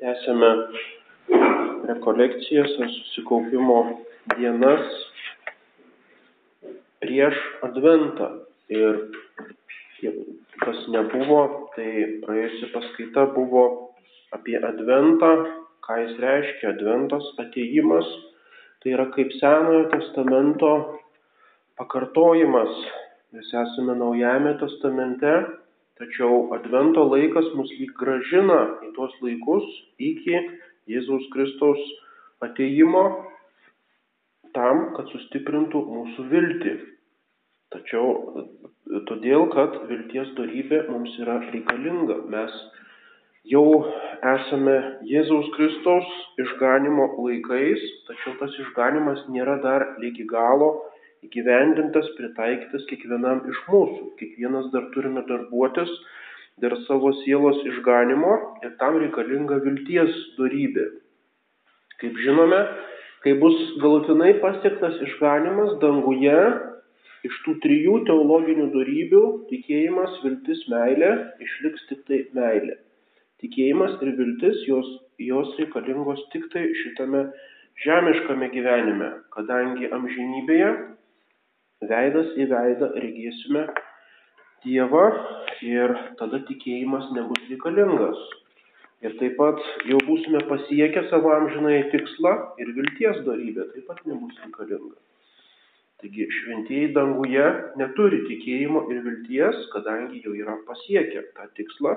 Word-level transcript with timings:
Tęsėme 0.00 0.48
rekolekcijas 1.84 2.70
ar 2.80 2.88
susikaupimo 2.88 3.74
dienas 4.38 4.94
prieš 7.04 7.36
Adventą. 7.66 8.28
Ir 8.72 8.96
kas 10.64 10.80
nebuvo, 10.94 11.42
tai 11.74 12.16
praėjusi 12.22 12.70
paskaita 12.72 13.26
buvo 13.36 13.66
apie 14.32 14.56
Adventą, 14.70 15.30
ką 15.84 15.98
jis 16.06 16.16
reiškia. 16.24 16.72
Adventas 16.72 17.28
ateimas 17.44 18.08
tai 18.80 18.96
yra 18.96 19.10
kaip 19.12 19.36
Senojo 19.36 19.84
testamento 19.92 20.72
pakartojimas. 21.76 22.72
Mes 23.36 23.52
esame 23.52 24.00
Naujame 24.00 24.56
testamente, 24.64 25.36
tačiau 26.00 26.48
Advento 26.56 27.04
laikas 27.08 27.48
mus 27.56 27.70
lyg 27.78 27.92
gražina 28.00 28.60
į 28.86 28.92
tuos 28.96 29.14
laikus 29.24 29.66
iki 30.00 30.36
Jėzaus 30.90 31.26
Kristaus 31.34 31.80
ateimo 32.44 33.04
tam, 34.56 34.90
kad 34.96 35.10
sustiprintų 35.12 35.82
mūsų 35.86 36.26
viltį. 36.32 36.74
Tačiau 37.70 38.06
todėl, 39.06 39.46
kad 39.54 39.76
vilties 39.90 40.32
darybė 40.38 40.82
mums 40.90 41.12
yra 41.22 41.38
reikalinga. 41.44 42.16
Mes 42.32 42.56
jau 43.52 43.64
esame 44.32 44.76
Jėzaus 45.06 45.52
Kristaus 45.54 46.08
išganimo 46.42 47.12
laikais, 47.20 47.84
tačiau 48.08 48.34
tas 48.40 48.56
išganimas 48.64 49.22
nėra 49.30 49.60
dar 49.62 49.86
lygi 50.02 50.26
galo 50.32 50.72
įgyvendintas, 51.26 52.08
pritaikytas 52.16 52.86
kiekvienam 52.90 53.44
iš 53.50 53.60
mūsų. 53.68 54.14
Kiekvienas 54.20 54.70
dar 54.74 54.88
turime 54.94 55.22
darbuotis 55.28 55.90
dėl 56.60 56.76
savo 56.86 57.12
sielos 57.22 57.60
išganimo 57.68 58.32
ir 58.64 58.74
tam 58.80 58.98
reikalinga 59.00 59.60
vilties 59.64 60.16
darybė. 60.38 60.86
Kaip 62.00 62.16
žinome, 62.24 62.60
kai 63.24 63.34
bus 63.40 63.56
galutinai 63.82 64.34
pasiektas 64.40 64.96
išganimas 65.06 65.76
danguje, 65.84 66.36
iš 67.28 67.40
tų 67.44 67.56
trijų 67.64 67.96
teologinių 68.08 68.70
darybių- 68.76 69.24
tikėjimas, 69.50 70.20
viltis, 70.24 70.64
meilė- 70.72 71.10
išliks 71.46 71.88
tik 71.88 72.06
tai 72.08 72.24
meilė. 72.36 72.78
Tikėjimas 73.40 74.00
ir 74.02 74.16
viltis 74.16 74.64
jos, 74.68 74.88
jos 75.18 75.52
reikalingos 75.58 76.20
tik 76.32 76.48
tai 76.52 76.64
šitame 76.82 77.30
žemiškame 77.84 78.50
gyvenime, 78.52 79.12
kadangi 79.32 79.88
amžinybėje 79.88 80.72
veidas 81.88 82.34
į 82.36 82.48
veidą 82.50 82.90
regėsime 82.96 83.68
Dievą 84.60 85.06
ir 85.64 85.94
tada 86.18 86.42
tikėjimas 86.44 87.06
nebus 87.16 87.40
reikalingas. 87.48 88.18
Ir 89.00 89.14
taip 89.16 89.38
pat 89.38 89.60
jau 89.88 89.96
būsime 90.04 90.42
pasiekę 90.50 91.06
savo 91.08 91.30
amžinai 91.32 91.78
tikslą 91.94 92.34
ir 92.60 92.74
vilties 92.76 93.22
darybė 93.24 93.70
taip 93.70 93.86
pat 93.88 94.02
nebus 94.04 94.36
reikalinga. 94.42 94.98
Taigi 96.00 96.26
šventieji 96.32 96.90
danguje 96.96 97.46
neturi 97.80 98.20
tikėjimo 98.26 98.86
ir 98.92 99.00
vilties, 99.04 99.64
kadangi 99.72 100.20
jau 100.24 100.34
yra 100.36 100.58
pasiekę 100.68 101.24
tą 101.36 101.48
tikslą 101.56 101.96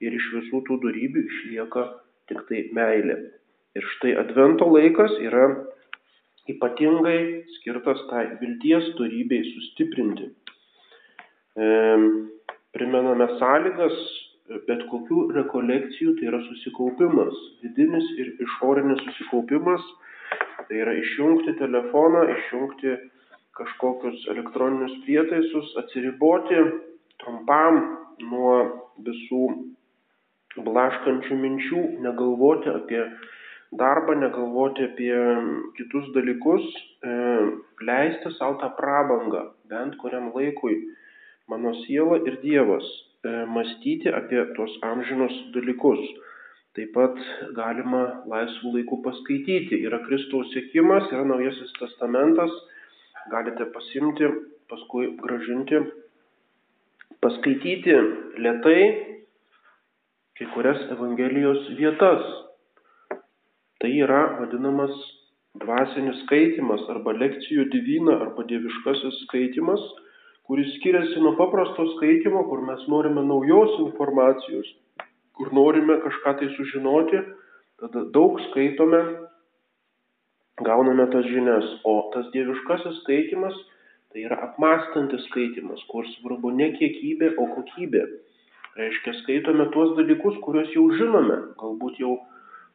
ir 0.00 0.16
iš 0.16 0.26
visų 0.38 0.62
tų 0.68 0.80
darybių 0.86 1.26
išlieka 1.28 1.84
tik 2.32 2.40
tai 2.48 2.64
meilė. 2.76 3.16
Ir 3.76 3.86
štai 3.96 4.16
Advento 4.24 4.68
laikas 4.72 5.12
yra 5.20 5.44
ypatingai 6.48 7.44
skirtas 7.58 8.00
tai 8.10 8.24
vilties 8.40 8.90
darybei 8.98 9.44
sustiprinti. 9.52 10.30
E, 11.60 11.68
primename 12.72 13.28
sąlygas 13.38 14.00
bet 14.66 14.82
kokių 14.90 15.28
rekolekcijų, 15.36 16.16
tai 16.18 16.28
yra 16.30 16.40
susikaupimas, 16.42 17.36
vidinis 17.62 18.06
ir 18.18 18.32
išorinis 18.42 19.02
susikaupimas, 19.06 19.84
tai 20.66 20.80
yra 20.82 20.94
išjungti 20.98 21.54
telefoną, 21.60 22.24
išjungti 22.34 22.96
kažkokius 23.58 24.26
elektroninius 24.32 24.96
prietaisus, 25.04 25.74
atsiriboti 25.82 26.58
trumpam 27.22 27.80
nuo 28.30 28.54
visų 29.06 29.44
blaškančių 30.66 31.38
minčių, 31.44 31.82
negalvoti 32.06 32.72
apie 32.72 33.04
darbą, 33.72 34.14
negalvoti 34.18 34.84
apie 34.84 35.14
kitus 35.76 36.10
dalykus, 36.14 36.64
e, 37.02 37.12
leisti 37.86 38.32
savo 38.38 38.58
tą 38.62 38.70
prabangą, 38.78 39.44
bent 39.70 39.96
kuriam 40.02 40.32
laikui, 40.34 40.80
mano 41.48 41.74
siela 41.84 42.18
ir 42.26 42.40
Dievas, 42.42 42.86
e, 43.24 43.44
mąstyti 43.46 44.10
apie 44.10 44.42
tuos 44.56 44.74
amžinus 44.82 45.34
dalykus. 45.54 46.02
Taip 46.74 46.92
pat 46.94 47.16
galima 47.54 48.22
laisvų 48.30 48.76
laikų 48.76 49.00
paskaityti. 49.02 49.80
Yra 49.86 49.98
Kristaus 50.04 50.52
sėkimas, 50.54 51.08
yra 51.10 51.24
Naujasis 51.26 51.72
testamentas, 51.78 52.52
galite 53.30 53.66
pasimti, 53.74 54.28
paskui 54.70 55.10
gražinti, 55.18 55.80
paskaityti 57.20 57.96
lietai 58.38 58.82
kai 60.38 60.46
kurias 60.54 60.86
Evangelijos 60.94 61.66
vietas. 61.76 62.22
Tai 63.80 63.90
yra 64.04 64.20
vadinamas 64.38 64.92
dvasinis 65.60 66.20
skaitimas 66.26 66.82
arba 66.92 67.14
lekcijų 67.16 67.66
divina 67.72 68.18
arba 68.26 68.44
dieviškasis 68.50 69.22
skaitimas, 69.24 69.80
kuris 70.44 70.68
skiriasi 70.76 71.22
nuo 71.22 71.32
paprasto 71.38 71.86
skaitimo, 71.96 72.44
kur 72.50 72.62
mes 72.66 72.82
norime 72.92 73.24
naujos 73.24 73.78
informacijos, 73.86 74.68
kur 75.38 75.52
norime 75.56 75.96
kažką 76.04 76.36
tai 76.40 76.50
sužinoti, 76.56 77.22
tada 77.80 78.04
daug 78.14 78.38
skaitome 78.50 79.00
gauname 80.64 81.06
tas 81.12 81.24
žinias, 81.32 81.66
o 81.88 82.10
tas 82.14 82.28
dieviškasis 82.34 83.00
skaitimas 83.02 83.56
tai 84.10 84.24
yra 84.26 84.40
apmastantis 84.48 85.22
skaitimas, 85.30 85.82
kur 85.90 86.06
svarbu 86.16 86.50
ne 86.58 86.72
kiekybė, 86.74 87.36
o 87.38 87.46
kokybė. 87.54 88.02
Reiškia, 88.78 89.14
skaitome 89.22 89.68
tuos 89.74 89.94
dalykus, 89.96 90.38
kuriuos 90.44 90.70
jau 90.74 90.88
žinome, 90.98 91.36
galbūt 91.62 92.00
jau 92.02 92.16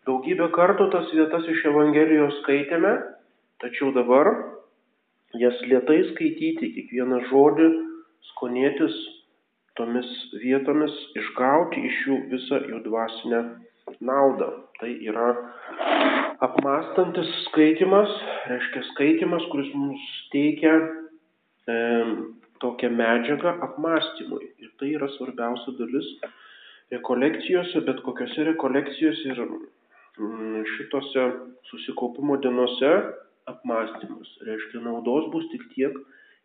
daugybę 0.05 0.49
kartų 0.55 0.89
tas 0.93 1.09
vietas 1.15 1.47
iš 1.49 1.65
Evangelijos 1.71 2.37
skaitėme, 2.43 2.93
tačiau 3.63 3.91
dabar 3.95 4.29
jas 5.41 5.57
lietai 5.69 6.01
skaityti, 6.11 6.71
kiekvieną 6.77 7.21
žodį, 7.31 7.69
skonėtis 8.31 8.95
tomis 9.75 10.07
vietomis, 10.39 10.93
išgauti 11.19 11.83
iš 11.89 12.01
jų 12.07 12.19
visą 12.31 12.61
jų 12.69 12.81
dvasinę 12.85 13.41
naudą. 14.05 14.51
Tai 14.79 14.91
yra 15.09 15.27
apmastantis 16.45 17.29
skaitimas, 17.49 18.11
reiškia 18.49 18.85
skaitimas, 18.93 19.43
kuris 19.51 19.69
mums 19.75 20.05
teikia 20.33 20.73
e, 20.77 21.75
tokią 22.63 22.91
medžiagą 22.95 23.55
apmastymui. 23.67 24.51
Ir 24.63 24.71
tai 24.79 24.93
yra 24.95 25.09
svarbiausia 25.17 25.75
dalis 25.79 26.09
rekolekcijose, 26.93 27.83
bet 27.87 28.03
kokiose 28.05 28.47
rekolekcijose 28.51 29.33
ir 29.33 29.43
šitose 30.75 31.25
susikaupimo 31.69 32.37
dienose 32.43 32.91
apmastymas. 33.51 34.29
Reiškia, 34.47 34.83
naudos 34.85 35.27
bus 35.33 35.49
tik 35.51 35.65
tiek, 35.73 35.97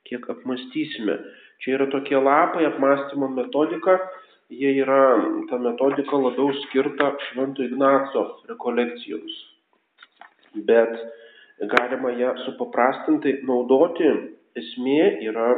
kiek 0.09 0.27
apmastysime. 0.33 1.19
Čia 1.63 1.77
yra 1.79 1.87
tokie 1.93 2.19
lapai 2.19 2.67
apmastymo 2.69 3.29
metodika, 3.37 3.99
jie 4.51 4.75
yra, 4.83 5.03
ta 5.51 5.61
metodika 5.63 6.19
labiau 6.19 6.51
skirta 6.67 7.15
Švento 7.29 7.63
Ignaco 7.65 8.27
rekolekcijoms 8.51 9.39
bet 10.55 10.99
galima 11.61 12.11
ją 12.11 12.35
supaprastintai 12.47 13.41
naudoti. 13.47 14.11
Esmė 14.59 15.23
yra 15.23 15.51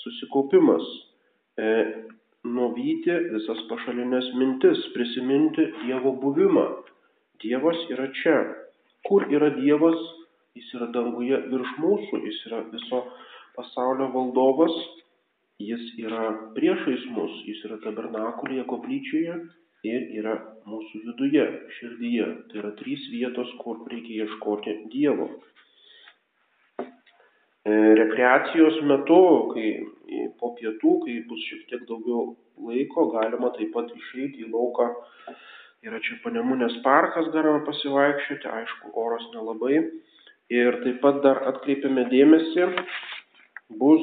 susikaupimas, 0.00 0.84
e, 1.60 1.72
nuvyti 2.48 3.12
visas 3.34 3.60
pašalinės 3.68 4.30
mintis, 4.40 4.86
prisiminti 4.94 5.66
Dievo 5.82 6.14
buvimą. 6.22 6.64
Dievas 7.42 7.80
yra 7.94 8.08
čia. 8.20 8.38
Kur 9.08 9.26
yra 9.32 9.50
Dievas? 9.56 9.98
Jis 10.58 10.70
yra 10.74 10.88
danguje 10.94 11.38
virš 11.52 11.74
mūsų, 11.78 12.18
jis 12.26 12.38
yra 12.48 12.64
viso 12.72 13.04
pasaulio 13.54 14.08
valdovas, 14.14 14.74
jis 15.62 15.84
yra 16.02 16.24
priešais 16.56 17.04
mus, 17.14 17.34
jis 17.46 17.60
yra 17.68 17.78
tabernakulėje 17.84 18.64
koplyčioje 18.70 19.36
ir 19.86 20.08
yra 20.18 20.34
mūsų 20.66 21.02
viduje, 21.04 21.44
širdyje. 21.78 22.26
Tai 22.50 22.60
yra 22.62 22.72
trys 22.80 23.06
vietos, 23.12 23.52
kur 23.62 23.84
reikia 23.92 24.24
ieškoti 24.24 24.74
Dievo. 24.94 25.28
E, 26.82 27.72
rekreacijos 28.00 28.80
metu, 28.88 29.20
kai 29.52 29.68
po 30.40 30.54
pietų, 30.58 30.94
kai 31.04 31.20
bus 31.30 31.44
šiek 31.46 31.66
tiek 31.70 31.86
daugiau 31.90 32.32
laiko, 32.66 33.08
galima 33.14 33.52
taip 33.56 33.70
pat 33.74 33.90
išeiti 33.94 34.46
į 34.46 34.50
lauką. 34.54 34.90
Yra 35.86 36.00
čia 36.02 36.16
panemunės 36.24 36.72
parkas, 36.82 37.28
galima 37.30 37.60
pasivaikščioti, 37.62 38.48
aišku, 38.50 38.88
oras 38.98 39.22
nelabai. 39.30 39.76
Ir 40.50 40.78
taip 40.82 40.96
pat 41.04 41.20
dar 41.22 41.38
atkreipiame 41.52 42.02
dėmesį, 42.10 42.64
bus 43.78 44.02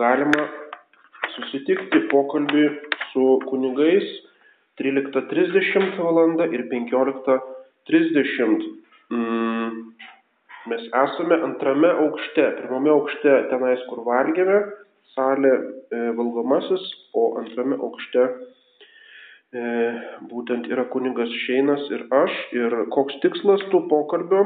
galima 0.00 0.48
susitikti 1.36 2.00
pokalbį 2.10 2.64
su 3.12 3.26
kunigais 3.46 4.08
13.30 4.82 6.00
val. 6.02 6.18
ir 6.50 6.66
15.30. 6.72 8.66
Mm, 9.14 9.70
mes 10.72 10.88
esame 11.04 11.38
antrame 11.46 11.90
aukšte, 12.06 12.48
pirmame 12.58 12.90
aukšte 12.96 13.36
tenais, 13.52 13.84
kur 13.92 14.02
valgėme, 14.08 14.58
salė 15.14 15.54
e, 15.54 16.02
valgomasis, 16.18 16.82
o 17.14 17.36
antrame 17.44 17.78
aukšte 17.78 18.26
būtent 19.52 20.68
yra 20.72 20.86
kunigas 20.92 21.32
Šeinas 21.44 21.82
ir 21.92 22.06
aš. 22.16 22.36
Ir 22.56 22.76
koks 22.94 23.18
tikslas 23.24 23.60
tų 23.72 23.82
pokalbio, 23.90 24.44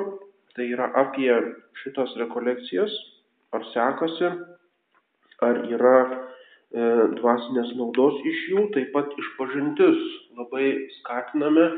tai 0.59 0.67
yra 0.75 0.91
apie 0.99 1.31
šitas 1.83 2.17
rekolekcijas, 2.19 2.91
ar 3.55 3.63
sekasi, 3.71 4.33
ar 5.47 5.63
yra 5.71 5.99
E, 6.75 6.87
dvasinės 7.17 7.71
naudos 7.79 8.17
iš 8.27 8.41
jų, 8.51 8.63
taip 8.75 8.91
pat 8.95 9.13
išpažintis. 9.23 10.01
Labai 10.37 10.67
skatiname 10.99 11.67
e, 11.69 11.77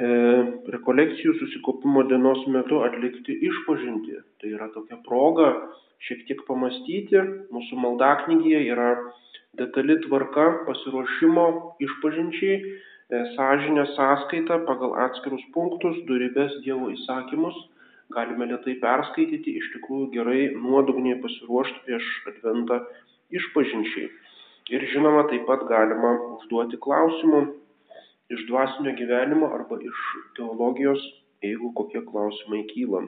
rekolekcijų 0.00 1.34
susikopimo 1.38 2.02
dienos 2.08 2.46
metu 2.48 2.80
atlikti 2.86 3.36
išpažinti. 3.48 4.16
Tai 4.40 4.52
yra 4.56 4.70
tokia 4.74 4.96
proga 5.06 5.50
šiek 6.06 6.24
tiek 6.28 6.40
pamastyti. 6.48 7.20
Mūsų 7.52 7.80
maldaknygyje 7.84 8.62
yra 8.72 8.94
detali 9.60 9.98
tvarka 10.06 10.64
pasiruošimo 10.66 11.46
išpažinčiai, 11.84 12.56
e, 12.60 13.20
sąžinė 13.36 13.84
sąskaita 13.96 14.62
pagal 14.64 14.96
atskirus 15.04 15.44
punktus, 15.52 16.00
durybės 16.08 16.56
Dievo 16.64 16.90
įsakymus. 16.94 17.54
Galime 18.10 18.48
lietai 18.50 18.78
perskaityti, 18.80 19.58
iš 19.60 19.70
tikrųjų 19.76 20.10
gerai 20.16 20.42
nuodugniai 20.56 21.20
pasiruošti 21.22 21.84
prieš 21.86 22.06
adventą 22.32 22.80
išpažinčiai. 23.30 24.08
Ir 24.70 24.86
žinoma, 24.94 25.26
taip 25.30 25.46
pat 25.46 25.62
galima 25.68 26.16
užduoti 26.38 26.78
klausimų 26.78 27.59
iš 28.34 28.46
dvasinio 28.48 28.94
gyvenimo 28.98 29.50
arba 29.54 29.78
iš 29.82 30.04
teologijos, 30.36 31.02
jeigu 31.42 31.72
kokie 31.74 32.02
klausimai 32.06 32.62
kyla. 32.70 33.02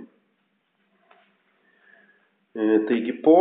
E, 2.52 2.62
taigi 2.88 3.14
po 3.24 3.38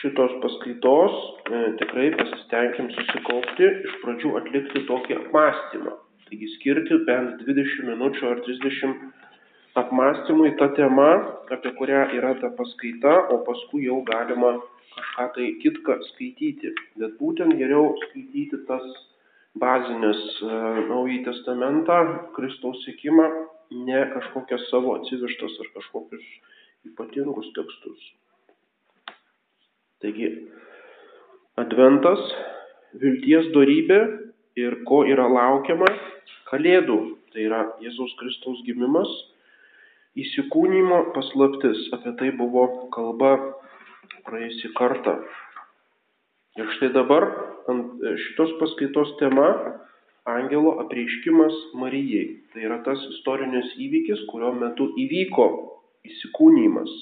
šitos 0.00 0.34
paskaitos 0.42 1.14
e, 1.16 1.60
tikrai 1.80 2.10
pasistengim 2.18 2.90
susikaupti, 2.96 3.68
iš 3.88 3.94
pradžių 4.02 4.34
atlikti 4.40 4.84
tokį 4.90 5.20
apmąstymą. 5.20 5.94
Taigi 6.26 6.48
skirti 6.56 6.98
bent 7.06 7.44
20 7.46 7.86
minučių 7.92 8.32
ar 8.32 8.42
30 8.48 8.96
apmąstymui 9.76 10.56
tą 10.58 10.68
temą, 10.76 11.10
apie 11.54 11.70
kurią 11.78 12.02
yra 12.18 12.34
ta 12.40 12.50
paskaita, 12.58 13.14
o 13.32 13.38
paskui 13.46 13.86
jau 13.86 14.00
galima 14.08 14.56
kažką 14.96 15.26
tai 15.34 15.48
kitką 15.62 15.98
skaityti, 16.10 16.72
bet 17.00 17.16
būtent 17.20 17.56
geriau 17.60 17.92
skaityti 18.06 18.64
tas 18.68 18.84
bazinės 19.60 20.22
e, 20.42 20.48
Naująjį 20.90 21.22
Testamentą, 21.26 21.98
Kristaus 22.36 22.82
sėkimą, 22.84 23.26
ne 23.86 24.02
kažkokias 24.12 24.68
savo 24.70 24.96
atsivištas 25.00 25.56
ar 25.62 25.70
kažkokius 25.78 26.26
ypatingus 26.90 27.48
tekstus. 27.56 28.10
Taigi, 30.04 30.28
Adventas, 31.56 32.20
vilties 33.00 33.48
darybė 33.54 34.00
ir 34.60 34.82
ko 34.88 35.04
yra 35.08 35.24
laukiama- 35.32 35.88
Kalėdų, 36.50 36.98
tai 37.32 37.46
yra 37.48 37.62
Jėzaus 37.82 38.12
Kristaus 38.20 38.60
gimimas, 38.68 39.10
įsikūnymo 40.16 41.00
paslaptis. 41.16 41.80
Apie 41.96 42.12
tai 42.20 42.30
buvo 42.36 42.66
kalba 42.94 43.32
praėjusį 44.28 44.70
kartą. 44.78 45.16
Ir 46.56 46.70
štai 46.76 46.92
dabar 46.94 47.26
ant 47.72 48.06
šitos 48.26 48.54
paskaitos 48.60 49.16
tema 49.20 49.48
angelo 50.26 50.76
apreiškimas 50.82 51.54
Marijai. 51.80 52.28
Tai 52.52 52.64
yra 52.66 52.78
tas 52.86 53.02
istorinis 53.14 53.74
įvykis, 53.78 54.26
kurio 54.30 54.52
metu 54.58 54.88
įvyko 54.98 55.46
įsikūnymas. 56.06 56.94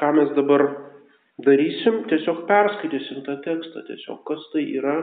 Ką 0.00 0.10
mes 0.18 0.32
dabar 0.36 0.66
darysim? 1.46 2.02
Tiesiog 2.10 2.44
perskaitysim 2.48 3.22
tą 3.26 3.38
tekstą, 3.46 3.84
tiesiog 3.88 4.24
kas 4.28 4.42
tai 4.52 4.64
yra. 4.80 4.98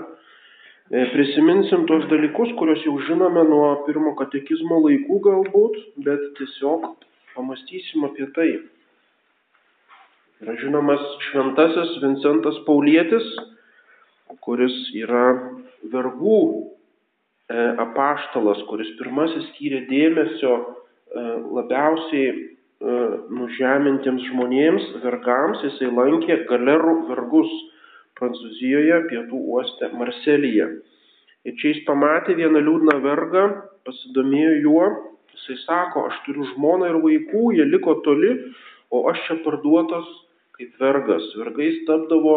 E, 0.91 1.05
prisiminsim 1.13 1.85
tos 1.87 2.03
dalykus, 2.11 2.51
kuriuos 2.59 2.83
jau 2.85 2.97
žinome 3.07 3.45
nuo 3.47 3.69
pirmo 3.87 4.13
katekizmo 4.19 4.81
laikų 4.83 5.21
galbūt, 5.27 5.79
bet 6.05 6.27
tiesiog 6.39 6.89
pamastysim 7.35 8.05
apie 8.09 8.27
tai. 8.35 8.49
Yra 10.41 10.57
žinomas 10.59 11.01
šventasis 11.29 11.95
Vincentas 12.03 12.57
Paulietis, 12.67 13.27
kuris 14.39 14.73
yra 14.95 15.25
vergų 15.91 16.39
e, 16.51 17.57
apaštalas, 17.83 18.61
kuris 18.69 18.91
pirmasis 18.99 19.49
skyrė 19.51 19.83
dėmesio 19.89 20.53
e, 20.61 20.63
labiausiai 21.57 22.29
e, 22.31 22.45
nužemintiems 23.33 24.29
žmonėms, 24.29 24.87
vergams, 25.03 25.63
jisai 25.67 25.91
lankė 25.91 26.43
galerų 26.49 26.95
vergus 27.11 27.51
Prancūzijoje, 28.21 28.97
pietų 29.09 29.37
uoste 29.49 29.87
Marselyje. 29.97 30.67
Ir 31.47 31.55
čia 31.57 31.71
jis 31.71 31.79
pamatė 31.87 32.35
vieną 32.37 32.59
liūdną 32.61 32.99
vergą, 33.01 33.45
pasidomėjo 33.87 34.51
juo, 34.61 34.89
jisai 35.33 35.57
sako, 35.63 36.03
aš 36.11 36.19
turiu 36.27 36.45
žmoną 36.51 36.91
ir 36.91 36.99
vaikų, 37.01 37.45
jie 37.57 37.65
liko 37.65 37.95
toli, 38.05 38.35
o 38.93 39.07
aš 39.09 39.23
čia 39.25 39.39
parduotas 39.45 40.05
kaip 40.57 40.75
vergas. 40.83 41.25
Vergais 41.39 41.79
tapdavo 41.87 42.35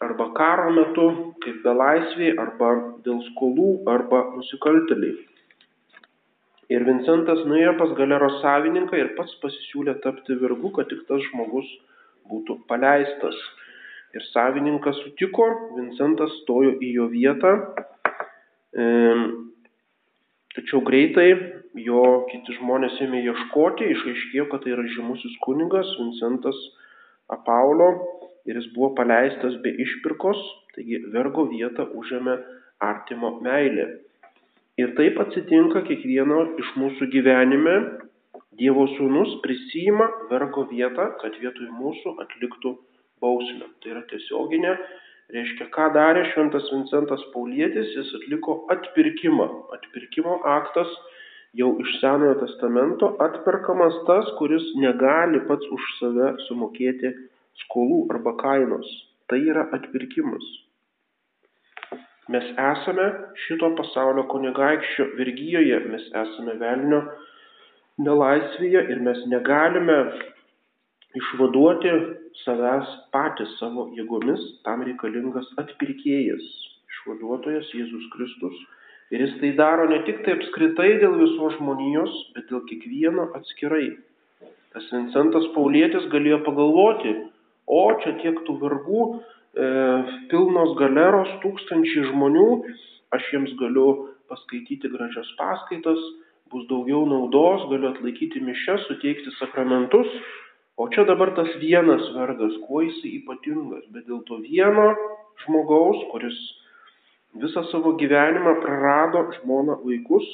arba 0.00 0.30
karo 0.36 0.70
metu, 0.72 1.06
kaip 1.44 1.60
belaisviai, 1.64 2.32
arba 2.40 2.70
dėl 3.04 3.20
skolų, 3.30 3.68
arba 3.92 4.22
nusikalteliai. 4.38 5.18
Ir 6.70 6.84
Vincentas 6.86 7.42
nuėjo 7.50 7.74
pas 7.80 7.92
galeros 7.98 8.38
savininką 8.44 8.96
ir 8.96 9.12
pats 9.16 9.34
pasisiūlė 9.42 9.96
tapti 10.04 10.36
vergu, 10.38 10.70
kad 10.76 10.88
tik 10.88 11.02
tas 11.08 11.22
žmogus 11.26 11.66
būtų 12.30 12.60
paleistas. 12.70 13.36
Ir 14.14 14.24
savininkas 14.30 14.98
sutiko, 15.02 15.46
Vincentas 15.76 16.32
stojo 16.44 16.76
į 16.82 16.92
jo 16.94 17.08
vietą, 17.10 17.52
e, 18.74 18.86
tačiau 20.54 20.80
greitai 20.86 21.28
jo 21.78 22.04
kiti 22.30 22.56
žmonės 22.56 22.96
ėmė 23.02 23.24
ieškoti, 23.26 23.90
išaiškėjo, 23.96 24.48
kad 24.50 24.64
tai 24.64 24.74
yra 24.76 24.86
žymusis 24.94 25.36
kunigas, 25.44 25.90
Vincentas 25.98 26.58
Apaulo 27.30 27.90
ir 28.48 28.58
jis 28.60 28.68
buvo 28.74 28.92
paleistas 28.98 29.56
be 29.64 29.72
išpirkos, 29.84 30.40
taigi 30.76 31.00
vergo 31.14 31.46
vietą 31.50 31.86
užėmė 32.00 32.36
artimo 32.84 33.34
meilė. 33.44 33.88
Ir 34.80 34.94
taip 34.96 35.18
atsitinka 35.20 35.82
kiekvieno 35.88 36.44
iš 36.62 36.70
mūsų 36.80 37.10
gyvenime. 37.12 37.76
Dievo 38.60 38.86
sūnus 38.96 39.38
prisima 39.44 40.06
vergo 40.30 40.66
vietą, 40.70 41.10
kad 41.20 41.36
vietoj 41.40 41.68
mūsų 41.76 42.16
atliktų 42.24 42.74
bausmę. 43.22 43.68
Tai 43.80 43.92
yra 43.94 44.02
tiesioginė, 44.10 44.74
reiškia, 45.34 45.68
ką 45.74 45.86
darė 45.96 46.26
šventas 46.32 46.68
Vincentas 46.72 47.22
Paulietis, 47.34 47.92
jis 47.96 48.10
atliko 48.20 48.58
atpirkimą. 48.74 49.48
Atpirkimo 49.76 50.40
aktas 50.56 50.92
jau 51.56 51.70
iš 51.82 51.96
Senojo 52.02 52.36
testamento 52.42 53.14
atperkamas 53.26 53.96
tas, 54.08 54.28
kuris 54.38 54.66
negali 54.80 55.42
pats 55.48 55.66
už 55.76 55.88
save 55.98 56.34
sumokėti 56.48 57.14
skolų 57.64 58.00
arba 58.14 58.34
kainos. 58.40 58.88
Tai 59.30 59.38
yra 59.52 59.66
atpirkimas. 59.76 60.46
Mes 62.30 62.46
esame 62.62 63.06
šito 63.44 63.70
pasaulio 63.78 64.26
kunigaikščio 64.30 65.06
vergyjoje, 65.18 65.78
mes 65.90 66.04
esame 66.22 66.56
velnio 66.60 67.00
nelaisvėje 68.06 68.84
ir 68.94 69.00
mes 69.06 69.22
negalime 69.32 69.98
išvaduoti 71.18 71.94
savęs 72.44 72.92
patys 73.14 73.56
savo 73.58 73.88
jėgomis, 73.98 74.42
tam 74.66 74.84
reikalingas 74.86 75.48
atpirkėjas, 75.62 76.44
išvaduotojas 76.94 77.72
Jėzus 77.74 78.06
Kristus 78.14 78.60
Ir 79.10 79.24
jis 79.24 79.32
tai 79.40 79.50
daro 79.58 79.88
ne 79.90 79.98
tik 80.06 80.20
tai 80.22 80.36
apskritai 80.36 80.90
dėl 81.02 81.16
visos 81.18 81.56
žmonijos, 81.56 82.12
bet 82.36 82.46
dėl 82.50 82.60
kiekvieno 82.68 83.24
atskirai. 83.34 83.88
Tas 84.70 84.86
Vincentas 84.94 85.48
Paulietis 85.56 86.06
galėjo 86.12 86.38
pagalvoti, 86.46 87.16
o 87.70 87.82
čia 88.02 88.16
tiek 88.22 88.40
tų 88.46 88.56
vergų, 88.62 89.04
e, 89.10 89.68
pilnos 90.32 90.74
galeros, 90.80 91.30
tūkstančiai 91.44 92.08
žmonių, 92.10 92.48
aš 93.14 93.28
jiems 93.34 93.54
galiu 93.60 93.86
paskaityti 94.30 94.90
gražias 94.90 95.30
paskaitas, 95.38 96.00
bus 96.50 96.66
daugiau 96.70 97.04
naudos, 97.06 97.66
galiu 97.70 97.92
atlaikyti 97.92 98.42
mišes, 98.42 98.86
suteikti 98.88 99.34
sakramentus, 99.38 100.10
o 100.80 100.88
čia 100.90 101.04
dabar 101.06 101.34
tas 101.36 101.50
vienas 101.62 102.02
vergas, 102.16 102.56
kuo 102.66 102.82
jisai 102.86 103.20
ypatingas, 103.20 103.86
bet 103.94 104.06
dėl 104.10 104.24
to 104.26 104.40
vieno 104.42 104.90
žmogaus, 105.44 106.02
kuris 106.10 106.38
visą 107.38 107.62
savo 107.70 107.94
gyvenimą 108.00 108.56
prarado 108.64 109.28
žmoną 109.38 109.78
vaikus, 109.84 110.26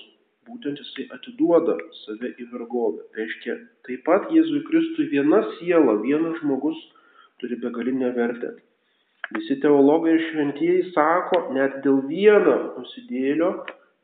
būtent 0.48 0.80
jisai 0.80 1.08
atiduoda 1.16 1.76
save 2.04 2.32
į 2.40 2.48
vergovę. 2.52 3.04
Reiškia, 3.18 3.58
taip 3.88 4.04
pat 4.08 4.30
Jėzui 4.32 4.62
Kristui 4.68 5.10
viena 5.12 5.42
siela, 5.56 5.98
vienas 6.04 6.38
žmogus 6.40 6.78
turi 7.40 7.58
begalinę 7.62 8.12
vertę. 8.16 8.54
Visi 9.34 9.56
teologai 9.62 10.14
ir 10.14 10.22
šventieji 10.30 10.92
sako, 10.94 11.40
net 11.56 11.80
dėl 11.84 12.04
vieno 12.10 12.56
nusidėlio 12.76 13.50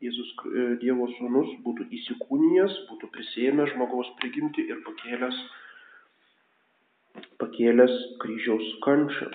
Jėzus 0.03 0.31
e, 0.35 0.63
Dievo 0.81 1.07
sūnus 1.15 1.51
būtų 1.63 1.85
įsikūnijęs, 1.97 2.73
būtų 2.89 3.07
prisėmęs 3.13 3.71
žmogaus 3.71 4.09
prigimti 4.19 4.65
ir 4.67 4.81
pakėlęs, 4.83 5.37
pakėlęs 7.39 7.93
kryžiaus 8.23 8.73
kančią. 8.83 9.29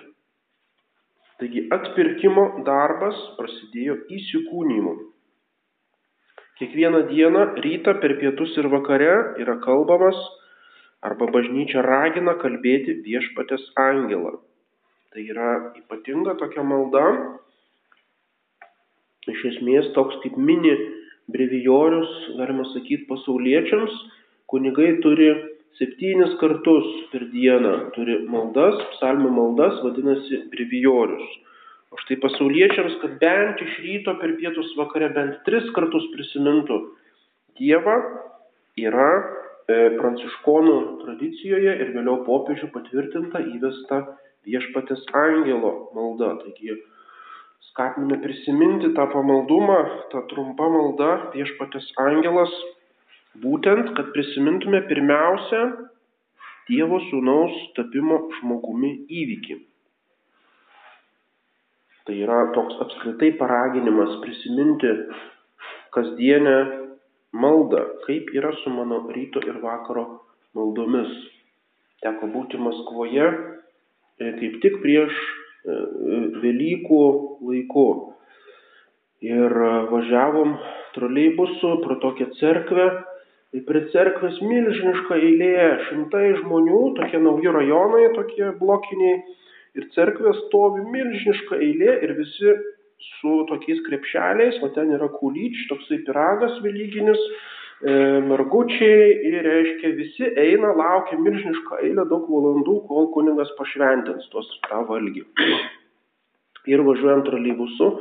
Taigi 1.40 1.64
atpirkimo 1.73 2.45
darbas 2.67 3.17
prasidėjo 3.38 3.97
įsikūnymu. 4.19 4.95
Kiekvieną 6.59 7.05
dieną, 7.14 7.45
rytą, 7.64 7.95
per 8.02 8.17
pietus 8.21 8.57
ir 8.59 8.69
vakare 8.73 9.12
yra 9.40 9.57
kalbamas 9.62 10.19
arba 11.07 11.28
bažnyčia 11.35 11.83
ragina 11.85 12.35
kalbėti 12.43 12.99
viešpatės 13.05 13.64
angelą. 13.78 14.38
Tai 15.14 15.25
yra 15.25 15.50
ypatinga 15.78 16.37
tokia 16.40 16.64
malda, 16.67 17.05
iš 19.28 19.45
esmės 19.52 19.93
toks 19.97 20.19
kaip 20.25 20.37
mini 20.40 20.75
brevijorius, 21.33 22.11
galima 22.38 22.67
sakyti, 22.73 23.07
pasauliečiams, 23.09 23.95
kunigai 24.49 24.95
turi 25.05 25.28
septynis 25.78 26.35
kartus 26.40 26.87
per 27.12 27.26
dieną, 27.33 27.75
turi 27.95 28.19
maldas, 28.33 28.78
psalmių 28.97 29.31
maldas, 29.37 29.76
vadinasi 29.85 30.43
brevijorius. 30.52 31.37
O 31.93 32.00
štai 32.02 32.19
pasauliečiams, 32.21 32.99
kad 33.02 33.17
bent 33.21 33.61
iš 33.64 33.76
ryto 33.85 34.17
per 34.21 34.35
pietus 34.40 34.75
vakare 34.76 35.09
bent 35.14 35.38
tris 35.47 35.69
kartus 35.76 36.05
prisimintų 36.14 36.83
Dievą, 37.59 37.95
yra 38.78 39.09
pranciškonų 39.69 40.77
tradicijoje 41.03 41.75
ir 41.83 41.91
vėliau 41.93 42.23
popiežių 42.25 42.71
patvirtinta 42.73 43.43
įvesta 43.53 44.01
viešpatės 44.49 45.05
angelo 45.13 45.73
malda. 45.97 46.39
Taigi 46.41 46.79
skatiname 47.69 48.17
prisiminti 48.25 48.95
tą 48.97 49.07
pamaldumą, 49.13 49.79
tą 50.13 50.25
trumpą 50.33 50.71
maldą 50.73 51.11
viešpatės 51.37 51.91
angelas, 52.01 52.53
būtent, 53.45 53.93
kad 53.97 54.13
prisimintume 54.17 54.83
pirmiausia 54.89 55.65
Dievo 56.69 56.99
sūnaus 57.09 57.55
tapimo 57.79 58.27
žmogumi 58.39 58.91
įvykį. 59.09 59.55
Tai 62.05 62.17
yra 62.25 62.43
toks 62.53 62.77
apskritai 62.85 63.31
paraginimas 63.41 64.19
prisiminti 64.21 64.91
kasdienę 65.97 66.57
maldą, 67.33 67.85
kaip 68.07 68.31
yra 68.37 68.53
su 68.63 68.71
mano 68.71 69.03
ryto 69.15 69.43
ir 69.45 69.61
vakaro 69.65 70.07
maldomis. 70.57 71.13
Teko 72.03 72.31
būti 72.31 72.61
Maskvoje 72.63 73.27
e, 73.27 74.33
kaip 74.39 74.61
tik 74.63 74.81
prieš 74.85 75.15
E, 75.67 75.75
Velykų 76.43 77.03
laiku. 77.49 77.89
Ir 79.27 79.51
e, 79.51 79.71
važiavom 79.91 80.55
troleibusu 80.95 81.79
pro 81.85 81.99
tokią 82.05 82.31
cerkvę. 82.39 82.89
Ir 83.57 83.65
prie 83.65 83.87
cerkvės 83.93 84.39
milžiniška 84.45 85.17
eilė, 85.17 85.53
šimtai 85.89 86.27
žmonių, 86.43 86.81
tokie 86.99 87.21
nauji 87.25 87.53
rajonai, 87.55 88.03
tokie 88.17 88.51
blokiniai. 88.61 89.23
Ir 89.79 89.87
cerkvė 89.95 90.35
stovi 90.45 90.85
milžiniška 90.93 91.57
eilė 91.65 91.95
ir 92.05 92.13
visi 92.19 92.55
su 93.19 93.45
tokiais 93.50 93.81
krepšeliais, 93.87 94.59
o 94.62 94.73
ten 94.75 94.90
yra 94.97 95.09
kulyč, 95.21 95.67
toksai 95.71 96.02
piragas 96.07 96.59
velyginis, 96.64 97.23
E, 97.78 97.93
margučiai 98.26 99.11
ir 99.28 99.37
reiškia 99.47 99.90
visi 99.95 100.26
eina, 100.43 100.73
laukia 100.75 101.19
milžinišką 101.23 101.76
eilę 101.87 102.09
daug 102.11 102.25
valandų, 102.26 102.75
kol 102.88 103.07
kunigas 103.14 103.52
pašventins 103.59 104.26
tuos 104.33 104.49
tą 104.64 104.81
valgį. 104.88 105.23
Ir 106.67 106.83
važiuojam 106.83 107.23
troleibusu 107.28 107.93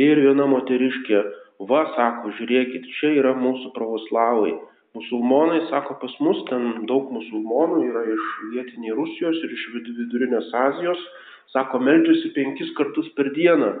ir 0.00 0.22
viena 0.24 0.46
moteriškė, 0.48 1.20
va, 1.68 1.82
sako, 1.98 2.32
žiūrėkit, 2.38 2.88
čia 2.96 3.12
yra 3.20 3.34
mūsų 3.36 3.74
pravoslavai. 3.76 4.56
Musulmonai, 4.96 5.60
sako, 5.68 5.98
pas 6.00 6.14
mus 6.24 6.40
ten 6.48 6.88
daug 6.88 7.12
musulmonų 7.12 7.84
yra 7.90 8.06
iš 8.08 8.32
vietiniai 8.54 8.96
Rusijos 8.96 9.44
ir 9.44 9.52
iš 9.52 9.66
vidurinės 9.76 10.48
Azijos, 10.56 11.04
sako, 11.52 11.84
meldžiasi 11.84 12.32
penkis 12.32 12.72
kartus 12.80 13.12
per 13.12 13.28
dieną, 13.36 13.74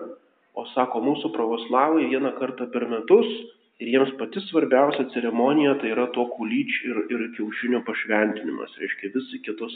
o 0.58 0.66
sako, 0.74 1.02
mūsų 1.06 1.30
pravoslavai 1.36 2.08
vieną 2.10 2.34
kartą 2.38 2.66
per 2.72 2.88
metus 2.90 3.28
ir 3.78 3.92
jiems 3.94 4.14
pati 4.18 4.42
svarbiausia 4.48 5.06
ceremonija 5.14 5.76
tai 5.82 5.92
yra 5.94 6.08
to 6.14 6.26
kulyč 6.34 6.80
ir, 6.88 7.02
ir 7.14 7.26
kiaušinio 7.36 7.84
pašventinimas, 7.86 8.74
reiškia 8.82 9.12
visi 9.14 9.42
kitus. 9.46 9.74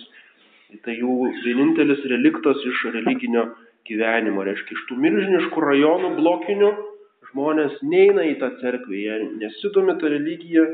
Tai 0.82 0.94
jų 0.96 1.16
vienintelis 1.44 2.00
reliktas 2.10 2.62
iš 2.68 2.86
religinio 2.94 3.50
gyvenimo, 3.88 4.44
reiškia 4.46 4.78
iš 4.78 4.86
tų 4.88 4.96
milžiniškų 5.04 5.64
rajonų 5.66 6.14
blokinių 6.16 6.70
žmonės 7.32 7.78
neina 7.86 8.24
į 8.30 8.38
tą 8.40 8.50
cerkvę, 8.62 8.96
jie 8.96 9.18
nesidomi 9.42 9.96
tą 10.00 10.10
religiją, 10.12 10.64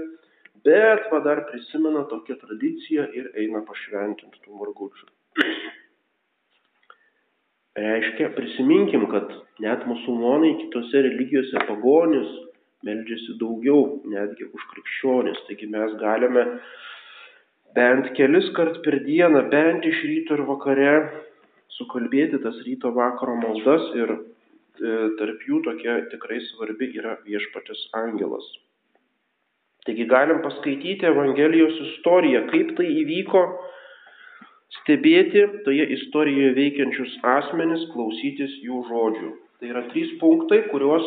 bet 0.67 1.11
va 1.13 1.21
dar 1.27 1.45
prisimena 1.51 2.05
tokią 2.11 2.39
tradiciją 2.41 3.09
ir 3.19 3.31
eina 3.43 3.63
pašventinti 3.67 4.45
tų 4.45 4.63
margučių. 4.63 5.11
Reiškia, 7.79 8.33
prisiminkim, 8.35 9.07
kad 9.13 9.31
net 9.63 9.85
musulmonai 9.87 10.57
kitose 10.65 11.03
religijose 11.05 11.63
pagonius 11.69 12.31
meldžiasi 12.87 13.37
daugiau 13.39 14.01
netgi 14.09 14.49
už 14.51 14.65
krikščionis. 14.73 15.39
Taigi 15.47 15.69
mes 15.71 15.95
galime 16.01 16.45
bent 17.79 18.11
kelis 18.19 18.49
kart 18.57 18.81
per 18.85 18.99
dieną, 19.07 19.45
bent 19.53 19.87
iš 19.87 20.01
ryto 20.11 20.39
ir 20.39 20.45
vakare 20.49 20.93
sukalbėti 21.79 22.41
tas 22.43 22.59
ryto 22.67 22.91
vakaro 22.97 23.37
maldas 23.39 23.85
ir 23.99 24.15
e, 24.17 24.21
tarp 25.21 25.45
jų 25.47 25.63
tokia 25.67 26.01
tikrai 26.13 26.41
svarbi 26.49 26.91
yra 26.99 27.19
viešpatis 27.27 27.89
angelas. 28.01 28.47
Taigi 29.87 30.09
galim 30.11 30.43
paskaityti 30.45 31.07
Evangelijos 31.09 31.79
istoriją, 31.93 32.47
kaip 32.51 32.75
tai 32.77 32.89
įvyko, 33.05 33.45
stebėti 34.77 35.47
toje 35.65 35.87
istorijoje 35.97 36.55
veikiančius 36.59 37.17
asmenis, 37.37 37.89
klausytis 37.95 38.55
jų 38.65 38.85
žodžių. 38.91 39.33
Tai 39.59 39.73
yra 39.73 39.83
trys 39.91 40.13
punktai, 40.21 40.63
kuriuos 40.71 41.07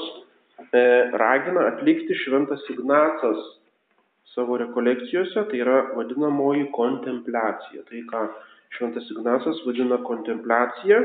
E, 0.70 0.82
ragina 1.18 1.66
atlikti 1.72 2.16
šventas 2.16 2.62
Ignacas 2.70 3.40
savo 4.32 4.56
rekolekcijose, 4.62 5.44
tai 5.50 5.60
yra 5.64 5.82
vadinamoji 5.98 6.70
kontempliacija. 6.76 7.84
Tai 7.90 8.04
ką 8.12 8.22
šventas 8.78 9.10
Ignacas 9.12 9.60
vadina 9.66 9.98
kontempliacija, 10.06 11.02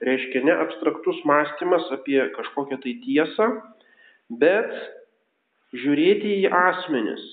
reiškia 0.00 0.44
ne 0.46 0.56
abstraktus 0.64 1.20
mąstymas 1.28 1.90
apie 1.92 2.22
kažkokią 2.36 2.78
tai 2.84 2.94
tiesą, 3.04 3.50
bet 4.40 4.72
žiūrėti 5.76 6.38
į 6.38 6.52
asmenis, 6.62 7.26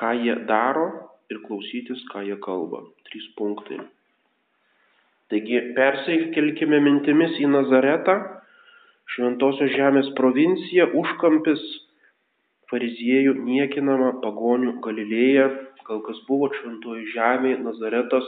ką 0.00 0.14
jie 0.22 0.38
daro 0.48 0.88
ir 1.32 1.42
klausytis, 1.46 2.02
ką 2.12 2.24
jie 2.26 2.38
kalba. 2.42 2.84
Trys 3.08 3.26
punktai. 3.38 3.80
Taigi 5.32 5.58
persikelkime 5.74 6.78
mintimis 6.84 7.34
į 7.42 7.48
Nazaretą 7.50 8.14
šventosios 9.14 9.72
žemės 9.74 10.10
provincija, 10.18 10.88
užkampis, 10.98 11.62
fariziejų 12.70 13.36
niekinama 13.46 14.16
pagonių 14.22 14.76
Galilėja, 14.84 15.46
gal 15.86 16.02
kas 16.06 16.18
buvo 16.28 16.50
šventoji 16.54 17.06
žemė, 17.14 17.56
Nazaretas, 17.62 18.26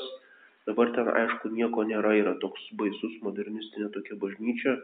dabar 0.71 0.93
ten 0.95 1.11
aišku 1.11 1.51
nieko 1.55 1.87
nėra, 1.87 2.15
yra 2.21 2.37
toks 2.43 2.67
baisus 2.79 3.17
modernistinė 3.27 3.91
tokia 3.95 4.19
bažnyčia, 4.23 4.77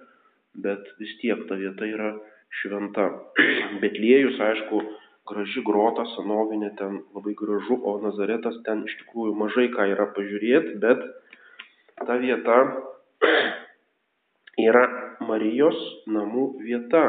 bet 0.67 0.91
vis 0.99 1.15
tiek 1.23 1.47
ta 1.49 1.59
vieta 1.61 1.87
yra 1.87 2.15
šventa. 2.63 3.11
Betliejus, 3.83 4.39
aišku, 4.39 4.83
graži 5.29 5.63
grota, 5.65 6.05
senovinė, 6.15 6.71
ten 6.79 7.01
labai 7.17 7.35
gražu, 7.39 7.79
o 7.81 7.97
Nazaretas 8.03 8.57
ten 8.67 8.85
iš 8.89 8.97
tikrųjų 9.03 9.35
mažai 9.41 9.69
ką 9.73 9.89
yra 9.95 10.09
pažiūrėti, 10.17 10.77
bet 10.83 11.05
ta 12.05 12.19
vieta 12.21 12.59
yra 14.69 14.85
Marijos 15.25 15.79
namų 16.11 16.49
vieta. 16.65 17.05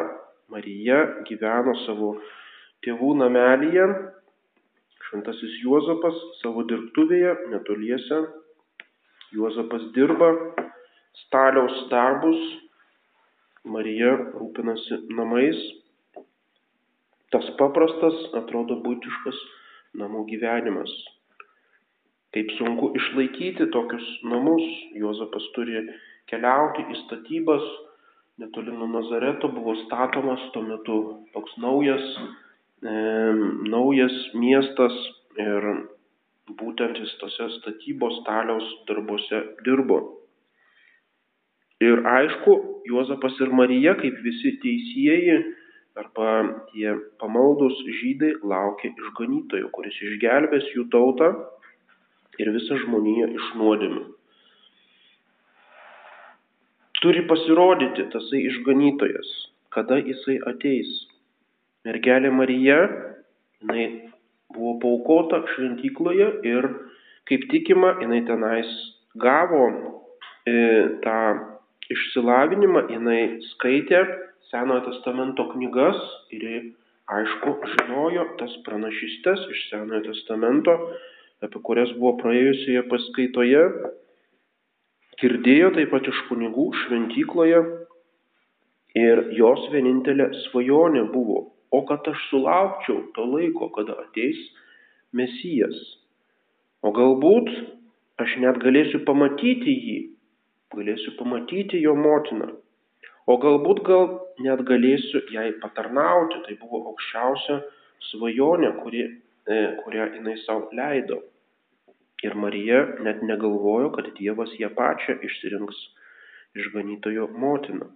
Marija 0.54 1.00
gyveno 1.26 1.74
savo 1.88 2.12
tėvų 2.86 3.16
namelyje, 3.18 3.86
šventasis 5.08 5.56
Juozapas 5.64 6.20
savo 6.42 6.62
dirbtuvėje 6.70 7.32
netoliese. 7.50 8.20
Juozapas 9.34 9.88
dirba 9.96 10.30
staliaus 11.24 11.80
darbus, 11.90 12.44
Marija 13.66 14.12
rūpinasi 14.36 15.02
namais. 15.18 15.58
Tas 17.34 17.48
paprastas, 17.60 18.18
atrodo, 18.38 18.78
būtiškas 18.86 19.40
namų 20.02 20.26
gyvenimas. 20.30 20.92
Kaip 22.36 22.52
sunku 22.58 22.92
išlaikyti 23.00 23.70
tokius 23.74 24.06
namus. 24.28 24.64
Juozapas 25.00 25.46
turi 25.56 25.80
keliauti 26.30 26.84
į 26.92 26.98
statybas, 27.06 27.66
netoli 28.42 28.74
nuo 28.76 28.90
Nazareto 28.92 29.50
buvo 29.56 29.76
statomas 29.86 30.44
tuo 30.54 30.66
metu 30.66 30.98
toks 31.34 31.56
naujas, 31.64 32.04
e, 32.84 32.96
naujas 33.72 34.16
miestas 34.36 34.96
ir 35.40 35.70
būtent 36.60 37.00
jis 37.00 37.14
tose 37.22 37.50
statybos 37.60 38.20
staliaus 38.22 38.68
darbuose 38.90 39.42
dirbo. 39.66 40.02
Ir 41.84 42.04
aišku, 42.08 42.54
Juozapas 42.88 43.36
ir 43.44 43.52
Marija, 43.52 43.96
kaip 44.00 44.20
visi 44.24 44.54
teisėjai 44.62 45.40
arba 45.96 46.32
tie 46.72 46.94
pamaldus 47.22 47.78
žydai, 48.02 48.36
laukia 48.44 48.92
išganytojo, 48.92 49.72
kuris 49.76 49.96
išgelbės 50.10 50.68
jų 50.76 50.88
tautą 50.92 51.32
ir 52.42 52.52
visą 52.56 52.78
žmoniją 52.84 53.30
iš 53.38 53.50
nuodėmių. 53.60 54.04
Turi 57.04 57.22
pasirodyti 57.30 58.08
tasai 58.12 58.42
išganytojas, 58.50 59.30
kada 59.76 60.00
jisai 60.02 60.40
ateis. 60.52 60.92
Mergelė 61.86 62.32
Marija, 62.34 62.80
jinai 63.62 63.86
buvo 64.56 64.78
paukota 64.82 65.44
šventykloje 65.54 66.32
ir 66.50 66.70
kaip 67.30 67.46
tikima, 67.52 67.94
jinai 68.02 68.24
tenais 68.26 68.72
gavo 69.22 69.68
e, 70.50 70.56
tą 71.06 71.20
išsilavinimą, 71.94 72.88
jinai 72.90 73.20
skaitė 73.52 74.02
Senojo 74.52 74.86
testamento 74.92 75.48
knygas 75.54 75.98
ir 76.36 76.46
aišku 77.12 77.54
žinojo 77.74 78.26
tas 78.40 78.54
pranašystes 78.66 79.46
iš 79.54 79.64
Senojo 79.72 80.04
testamento, 80.10 80.76
apie 81.46 81.62
kurias 81.66 81.92
buvo 81.98 82.16
praėjusioje 82.22 82.84
paskaitoje, 82.92 83.64
girdėjo 85.22 85.72
taip 85.78 85.92
pat 85.94 86.08
iš 86.12 86.22
kunigų 86.30 86.68
šventykloje 86.84 87.62
ir 89.02 89.22
jos 89.38 89.68
vienintelė 89.74 90.30
svajonė 90.46 91.06
buvo, 91.14 91.42
o 91.72 91.82
kad 91.90 92.08
aš 92.12 92.28
sulaukčiau 92.30 93.02
to 93.16 93.28
laiko, 93.32 93.70
kada 93.76 93.98
ateis 94.06 94.40
Mesijas. 95.16 95.76
O 96.86 96.92
galbūt 96.96 97.50
aš 98.22 98.38
net 98.44 98.60
galėsiu 98.64 99.02
pamatyti 99.08 99.74
jį, 99.74 99.98
galėsiu 100.76 101.16
pamatyti 101.20 101.82
jo 101.84 101.96
motiną. 101.98 102.52
O 103.26 103.38
galbūt 103.42 103.82
gal 103.88 104.10
net 104.46 104.62
galėsiu 104.70 105.24
jai 105.34 105.48
patarnauti, 105.62 106.44
tai 106.46 106.58
buvo 106.62 106.84
aukščiausia 106.92 107.62
svajonė, 108.12 108.72
kuri, 108.84 109.06
e, 109.50 109.62
kurią 109.82 110.12
jinai 110.18 110.36
savo 110.44 110.70
leido. 110.78 111.22
Ir 112.26 112.36
Marija 112.38 112.82
net 113.06 113.24
negalvojo, 113.26 113.92
kad 113.96 114.12
Dievas 114.20 114.54
ją 114.62 114.70
pačią 114.78 115.18
išsirinks 115.26 115.80
išganytojo 116.62 117.28
motiną. 117.44 117.90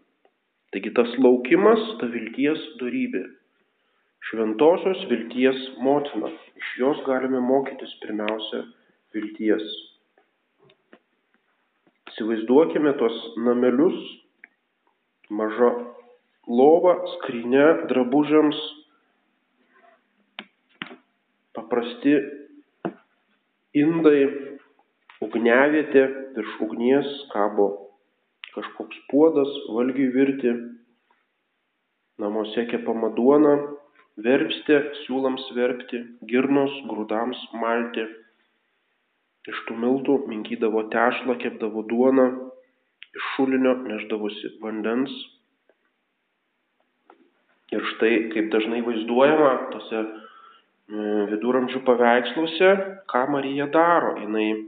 Taigi 0.73 0.91
tas 0.97 1.13
laukimas, 1.23 1.81
ta 2.01 2.09
vilties 2.13 2.65
darybė. 2.81 3.23
Šventosios 4.29 5.05
vilties 5.09 5.61
motina. 5.85 6.29
Iš 6.59 6.73
jos 6.81 6.99
galime 7.07 7.39
mokytis 7.41 7.93
pirmiausia 8.03 8.65
vilties. 9.15 9.65
Įsivaizduokime 12.11 12.93
tuos 12.99 13.17
namelius, 13.45 13.97
maža 15.29 15.69
lova, 16.49 16.95
skrinė 17.15 17.65
drabužiams, 17.91 18.59
paprasti 21.57 22.15
indai, 23.77 24.23
ugniavietė, 25.21 26.05
virš 26.37 26.57
ugnies 26.65 27.09
kabo 27.33 27.69
kažkoks 28.55 28.97
puodas, 29.11 29.49
valgiui 29.75 30.09
virti, 30.13 30.53
namuose 32.19 32.65
kepama 32.71 33.11
duona, 33.15 33.53
verpstė, 34.25 34.79
siūlams 35.03 35.45
verpti, 35.55 36.01
girnos, 36.31 36.73
grūdams 36.89 37.39
malti. 37.61 38.07
Iš 39.49 39.61
tų 39.67 39.77
miltų 39.79 40.17
minkydavo 40.29 40.87
tešlą, 40.93 41.37
kepdavo 41.43 41.85
duoną, 41.89 42.27
iš 43.15 43.27
šulinio 43.35 43.75
neždavosi 43.85 44.55
vandens. 44.63 45.13
Ir 47.69 47.85
štai, 47.93 48.13
kaip 48.33 48.49
dažnai 48.53 48.81
vaizduojama 48.81 49.51
tose 49.73 49.99
e, 50.01 50.07
viduramžių 51.29 51.83
paveiksluose, 51.85 52.71
ką 53.11 53.23
Marija 53.29 53.69
daro. 53.73 54.15
Jis 54.23 54.65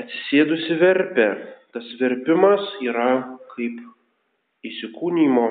atsisėdusi 0.00 0.78
verpė. 0.80 1.28
Tas 1.74 1.86
verpimas 2.00 2.64
yra 2.82 3.10
kaip 3.52 3.78
įsikūnymo 4.66 5.46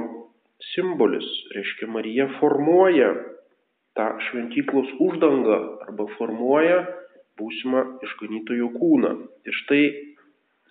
simbolis. 0.74 1.28
Reiškia, 1.56 1.88
Marija 1.92 2.28
formuoja 2.40 3.14
tą 3.96 4.10
šventyklos 4.28 4.92
uždangą 5.04 5.60
arba 5.86 6.08
formuoja 6.18 6.82
būsimą 7.40 7.86
išganytojų 8.04 8.70
kūną. 8.76 9.14
Ir 9.48 9.58
štai 9.64 9.84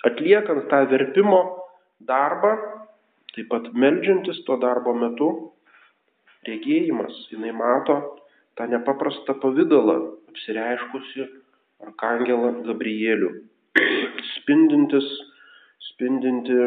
atliekant 0.06 0.68
tą 0.70 0.84
verpimo 0.90 1.40
darbą, 2.00 2.54
taip 3.34 3.48
pat 3.50 3.70
melžiantis 3.74 4.40
tuo 4.46 4.58
darbo 4.62 4.94
metu, 4.94 5.30
regėjimas, 6.46 7.14
jinai 7.32 7.52
mato 7.56 7.98
tą 8.58 8.68
nepaprastą 8.70 9.37
pavydalą 9.42 9.98
apsireiškusi 10.30 11.26
arkangelą 11.87 12.52
Gabrielių, 12.66 13.30
spindintis, 14.34 15.06
spindinti 15.92 16.58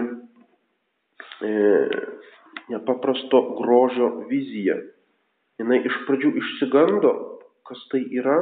e, 1.43 1.51
nepaprasto 2.71 3.43
grožio 3.59 4.11
viziją. 4.31 4.79
Jis 5.61 5.85
iš 5.91 5.97
pradžių 6.07 6.31
išsigando, 6.41 7.11
kas 7.67 7.81
tai 7.91 8.01
yra, 8.17 8.39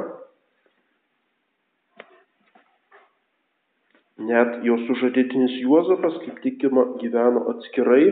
Net 4.19 4.59
jos 4.67 4.81
sužadėtinis 4.89 5.53
Juozapas, 5.63 6.17
kaip 6.25 6.41
tikima, 6.43 6.83
gyveno 6.99 7.45
atskirai. 7.53 8.09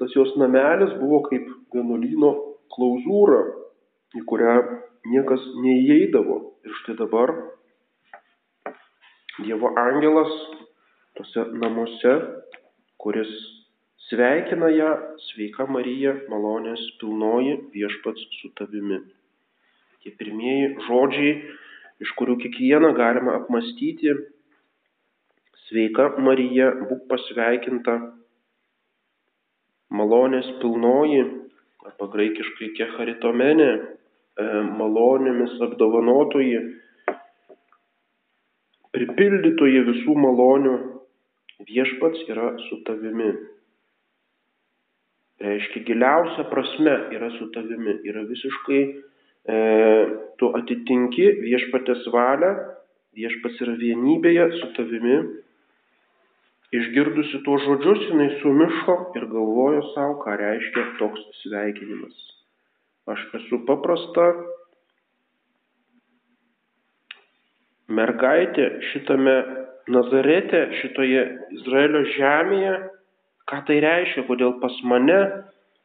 Tas 0.00 0.14
jos 0.16 0.32
namelis 0.40 0.94
buvo 0.98 1.20
kaip 1.28 1.44
vienuolyno 1.74 2.30
klauzūra, 2.72 3.42
į 4.16 4.24
kurią 4.30 4.54
niekas 5.12 5.44
neįeidavo. 5.60 6.38
Ir 6.64 6.78
štai 6.80 6.96
dabar 7.02 7.34
Dievo 9.34 9.72
angelas 9.76 10.30
tose 11.18 11.42
namuose, 11.58 12.12
kuris 13.02 13.30
sveikina 14.08 14.70
ją, 14.70 14.92
sveika 15.28 15.66
Marija, 15.66 16.14
malonės 16.30 16.82
pilnoji 17.00 17.56
viešpats 17.74 18.28
su 18.38 18.52
tavimi. 18.58 19.00
Tie 20.00 20.12
pirmieji 20.20 20.70
žodžiai, 20.86 21.34
iš 22.04 22.14
kurių 22.18 22.38
kiekvieną 22.44 22.94
galima 22.96 23.34
apmastyti 23.40 24.14
Sveika 25.64 26.10
Marija, 26.20 26.66
būk 26.90 27.06
pasveikinta, 27.08 27.94
malonės 29.96 30.48
pilnoji, 30.60 31.22
arba 31.88 32.08
graikiškai 32.12 32.66
kecharitomene, 32.76 33.68
e, 33.72 34.48
malonėmis 34.80 35.54
apdovanotoji, 35.64 36.58
pripildytoji 38.92 39.80
visų 39.88 40.16
malonių, 40.26 40.74
viešpats 41.70 42.28
yra 42.28 42.50
su 42.66 42.82
tavimi. 42.84 43.30
Reiškia, 45.44 45.82
giliausia 45.88 46.44
prasme 46.50 46.98
yra 47.16 47.30
su 47.38 47.48
tavimi, 47.56 47.96
yra 48.04 48.26
visiškai, 48.28 48.82
e, 49.48 49.56
tu 50.36 50.52
atitinki 50.60 51.26
viešpatės 51.40 52.04
valią, 52.12 52.52
viešpats 53.16 53.64
yra 53.64 53.78
vienybėje 53.80 54.50
su 54.60 54.70
tavimi 54.76 55.18
Išgirdusi 56.74 57.40
tuos 57.46 57.62
žodžius, 57.62 58.06
jinai 58.10 58.30
sumišo 58.40 58.96
ir 59.18 59.26
galvojo 59.30 59.82
savo, 59.92 60.16
ką 60.24 60.34
reiškia 60.40 60.84
toks 60.98 61.22
sveikinimas. 61.42 62.16
Aš 63.14 63.20
esu 63.38 63.60
paprasta 63.68 64.24
mergaitė 67.94 68.70
šitame 68.90 69.36
Nazarete, 69.94 70.62
šitoje 70.80 71.22
Izraelio 71.58 72.00
žemėje, 72.14 72.76
ką 73.50 73.58
tai 73.68 73.76
reiškia, 73.84 74.24
kodėl 74.24 74.56
pas 74.62 74.78
mane 74.88 75.18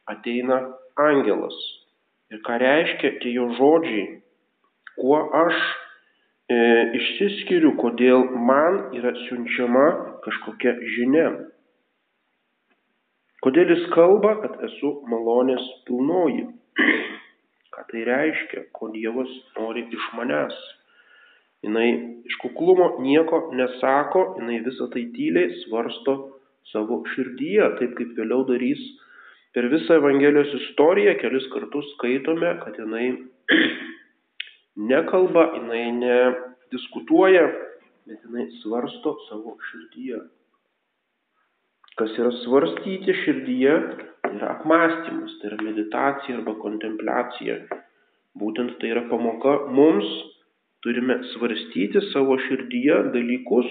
ateina 0.08 0.62
angelas. 0.96 1.58
Ir 2.32 2.40
ką 2.46 2.56
reiškia 2.62 3.18
tie 3.20 3.34
jo 3.34 3.50
žodžiai, 3.58 4.06
kuo 4.96 5.20
aš 5.42 5.60
e, 6.50 6.58
išsiskiriu, 6.98 7.74
kodėl 7.80 8.26
man 8.48 8.80
yra 8.98 9.12
siunčiama 9.26 9.86
kažkokia 10.24 10.74
žinia. 10.96 11.28
Kodėl 13.44 13.72
jis 13.72 13.86
kalba, 13.94 14.34
kad 14.42 14.58
esu 14.68 14.98
malonės 15.08 15.64
pilnoji? 15.86 16.48
Ką 17.74 17.86
tai 17.92 18.04
reiškia, 18.08 18.66
ko 18.76 18.90
Dievas 18.92 19.30
nori 19.56 19.86
iš 19.88 20.10
manęs? 20.18 20.58
Jis 21.64 22.04
iš 22.28 22.36
kuklumo 22.40 22.96
nieko 23.04 23.50
nesako, 23.52 24.22
jinai 24.40 24.60
visą 24.64 24.88
tai 24.92 25.06
tyliai 25.12 25.52
svarsto 25.64 26.14
savo 26.72 27.02
širdyje, 27.12 27.66
taip 27.80 27.96
kaip 27.98 28.14
vėliau 28.16 28.46
darys 28.48 28.80
per 29.54 29.66
visą 29.72 29.98
Evangelijos 30.00 30.52
istoriją, 30.60 31.16
kelis 31.20 31.48
kartus 31.52 31.88
skaitome, 31.96 32.52
kad 32.62 32.78
jinai 32.80 33.06
nekalba, 34.76 35.50
jinai 35.56 35.86
nediskutuoja, 35.98 37.46
bet 38.06 38.22
jinai 38.26 38.46
svarsto 38.60 39.16
savo 39.28 39.56
širdyje. 39.70 40.20
Kas 41.98 42.14
yra 42.16 42.30
svarstyti 42.44 43.14
širdyje, 43.24 43.74
tai 44.22 44.34
yra 44.38 44.54
apmąstymas, 44.56 45.36
tai 45.40 45.50
yra 45.50 45.62
meditacija 45.66 46.38
arba 46.38 46.54
kontempliacija. 46.62 47.56
Būtent 48.40 48.78
tai 48.80 48.92
yra 48.94 49.02
pamoka 49.10 49.56
mums, 49.74 50.08
turime 50.84 51.18
svarstyti 51.34 52.00
savo 52.12 52.38
širdyje 52.46 53.02
dalykus, 53.14 53.68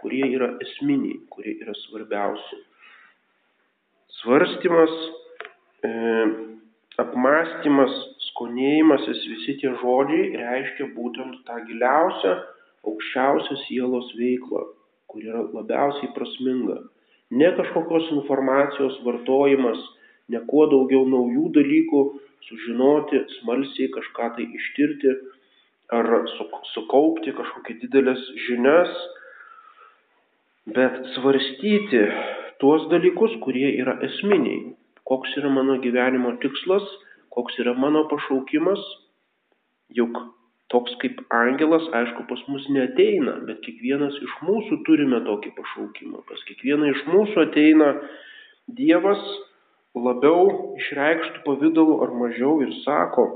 kurie 0.00 0.24
yra 0.36 0.52
esminiai, 0.62 1.18
kurie 1.32 1.56
yra 1.64 1.74
svarbiausi. 1.82 2.60
Svarstymas, 4.20 4.94
e, 5.84 5.90
apmąstymas, 7.02 7.96
skonėjimasis, 8.36 9.22
visi 9.32 9.56
tie 9.62 9.72
žodžiai 9.80 10.36
reiškia 10.36 10.90
būtent 10.92 11.40
tą 11.48 11.56
giliausią, 11.64 12.34
aukščiausią 12.84 13.56
sielos 13.64 14.12
veiklą, 14.18 14.62
kur 15.08 15.24
yra 15.24 15.42
labiausiai 15.56 16.12
prasminga. 16.14 16.82
Ne 17.32 17.48
kažkokios 17.56 18.12
informacijos 18.12 19.00
vartojimas, 19.06 19.80
ne 20.28 20.42
kuo 20.50 20.66
daugiau 20.70 21.06
naujų 21.08 21.48
dalykų 21.56 22.02
sužinoti, 22.46 23.24
smalsiai 23.40 23.88
kažką 23.94 24.28
tai 24.36 24.46
ištirti 24.60 25.14
ar 25.96 26.10
sukaupti 26.74 27.32
kažkokias 27.34 27.80
didelės 27.82 28.22
žinias, 28.46 28.92
bet 30.76 31.00
svarstyti 31.14 32.04
tuos 32.60 32.86
dalykus, 32.92 33.34
kurie 33.42 33.72
yra 33.80 33.96
esminiai. 34.06 34.74
Koks 35.06 35.36
yra 35.38 35.50
mano 35.54 35.78
gyvenimo 35.78 36.32
tikslas, 36.42 36.86
koks 37.36 37.58
yra 37.62 37.76
mano 37.76 38.06
pašaukimas, 38.10 38.82
juk 39.94 40.16
toks 40.72 40.96
kaip 41.02 41.20
angelas, 41.30 41.84
aišku, 41.94 42.26
pas 42.30 42.40
mus 42.50 42.64
neteina, 42.74 43.36
bet 43.46 43.60
kiekvienas 43.66 44.16
iš 44.24 44.32
mūsų 44.46 44.80
turime 44.88 45.20
tokį 45.26 45.52
pašaukimą. 45.58 46.24
Pas 46.26 46.42
kiekvieną 46.48 46.90
iš 46.94 47.04
mūsų 47.10 47.44
ateina 47.46 47.92
Dievas 48.66 49.22
labiau 49.94 50.74
išreikštų 50.80 51.44
pavydalų 51.44 52.00
ar 52.02 52.14
mažiau 52.18 52.58
ir 52.64 52.72
sako, 52.82 53.26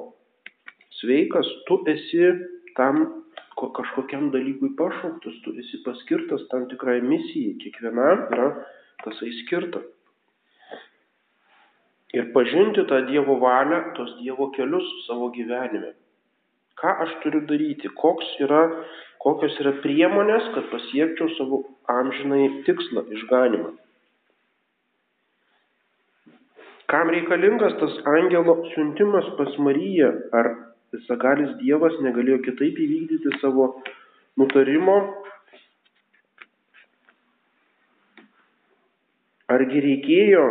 sveikas, 0.99 1.47
tu 1.69 1.79
esi 1.93 2.33
tam 2.77 3.07
kažkokiam 3.61 4.31
dalykui 4.35 4.73
pašauktas, 4.79 5.37
tu 5.45 5.55
esi 5.61 5.81
paskirtas 5.85 6.43
tam 6.51 6.67
tikrai 6.71 6.99
misijai, 7.05 7.59
kiekvienam 7.63 8.27
yra 8.33 8.51
tasai 9.05 9.31
skirta. 9.43 9.85
Ir 12.16 12.33
pažinti 12.35 12.83
tą 12.90 13.05
Dievo 13.07 13.37
valią, 13.38 13.83
tos 13.94 14.16
Dievo 14.18 14.51
kelius 14.57 14.87
savo 15.07 15.31
gyvenime. 15.35 15.92
Ką 16.81 16.94
aš 17.05 17.12
turiu 17.23 17.44
daryti, 17.46 17.90
koks 18.01 18.33
yra, 18.42 18.64
kokios 19.23 19.55
yra 19.62 19.77
priemonės, 19.85 20.49
kad 20.57 20.66
pasiekčiau 20.73 21.31
savo 21.37 21.62
amžinai 21.92 22.49
tikslą, 22.66 23.05
išganimą. 23.14 23.70
Kam 26.90 27.12
reikalingas 27.14 27.77
tas 27.79 27.94
angelo 28.16 28.57
siuntimas 28.73 29.29
pas 29.38 29.55
Mariją? 29.62 30.11
Ar 30.35 30.51
visagalis 30.90 31.53
Dievas 31.61 31.94
negalėjo 32.03 32.40
kitaip 32.49 32.81
įvykdyti 32.83 33.38
savo 33.38 33.77
nutarimo 34.40 34.99
Argi 39.51 39.81
reikėjo 39.83 40.42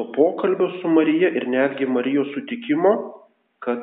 to 0.00 0.12
pokalbio 0.12 0.70
su 0.80 0.88
Marija 0.88 1.28
ir 1.28 1.48
netgi 1.48 1.86
Marijos 1.86 2.30
sutikimo, 2.32 2.92
kad 3.60 3.82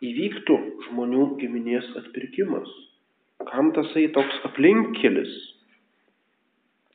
įvyktų 0.00 0.56
žmonių 0.86 1.26
giminės 1.42 1.90
atpirkimas? 2.00 2.70
Kam 3.50 3.74
tasai 3.76 4.06
toks 4.16 4.38
aplinkkelis? 4.48 5.34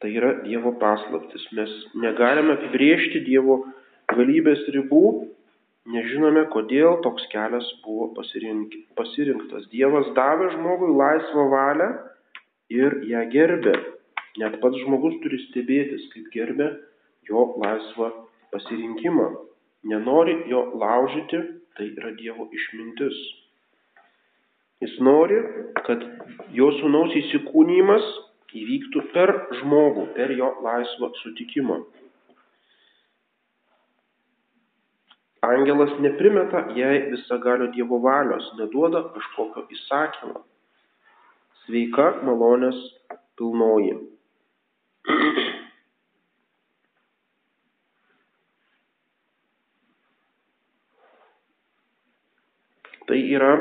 Tai 0.02 0.10
yra 0.16 0.32
Dievo 0.42 0.74
paslaptis. 0.82 1.46
Mes 1.54 1.70
negalime 2.02 2.56
apibriežti 2.56 3.22
Dievo 3.28 3.60
galybės 4.10 4.66
ribų, 4.74 5.06
nežinome, 5.94 6.48
kodėl 6.56 7.04
toks 7.06 7.30
kelias 7.30 7.70
buvo 7.86 8.10
pasirinktas. 8.18 9.70
Dievas 9.70 10.10
davė 10.18 10.50
žmogui 10.56 10.96
laisvą 10.98 11.50
valią 11.54 11.94
ir 12.74 13.02
ją 13.12 13.26
gerbė. 13.38 13.78
Net 14.42 14.58
pats 14.64 14.82
žmogus 14.82 15.20
turi 15.22 15.44
stebėtis, 15.50 16.10
kaip 16.16 16.34
gerbė 16.34 16.74
jo 17.30 17.46
laisvą 17.62 18.10
pasirinkimą. 18.52 19.28
Nenori 19.90 20.36
jo 20.52 20.64
laužyti, 20.82 21.40
tai 21.78 21.92
yra 21.96 22.12
Dievo 22.18 22.50
išmintis. 22.52 23.20
Jis 24.84 24.96
nori, 25.04 25.38
kad 25.88 26.04
jo 26.56 26.72
sunaus 26.80 27.16
įsikūnymas 27.22 28.06
įvyktų 28.56 29.06
per 29.14 29.34
žmogų, 29.60 30.06
per 30.16 30.32
jo 30.36 30.54
laisvą 30.66 31.12
sutikimą. 31.22 31.80
Angelas 35.50 35.94
neprimeta 36.04 36.66
jai 36.76 37.12
visagalio 37.12 37.70
Dievo 37.76 38.00
valios, 38.04 38.48
neduoda 38.60 39.06
kažkokio 39.14 39.68
įsakymo. 39.76 40.44
Sveika 41.64 42.08
malonės 42.28 42.80
pilnoji. 43.40 43.96
Tai 53.10 53.19
yra 53.36 53.54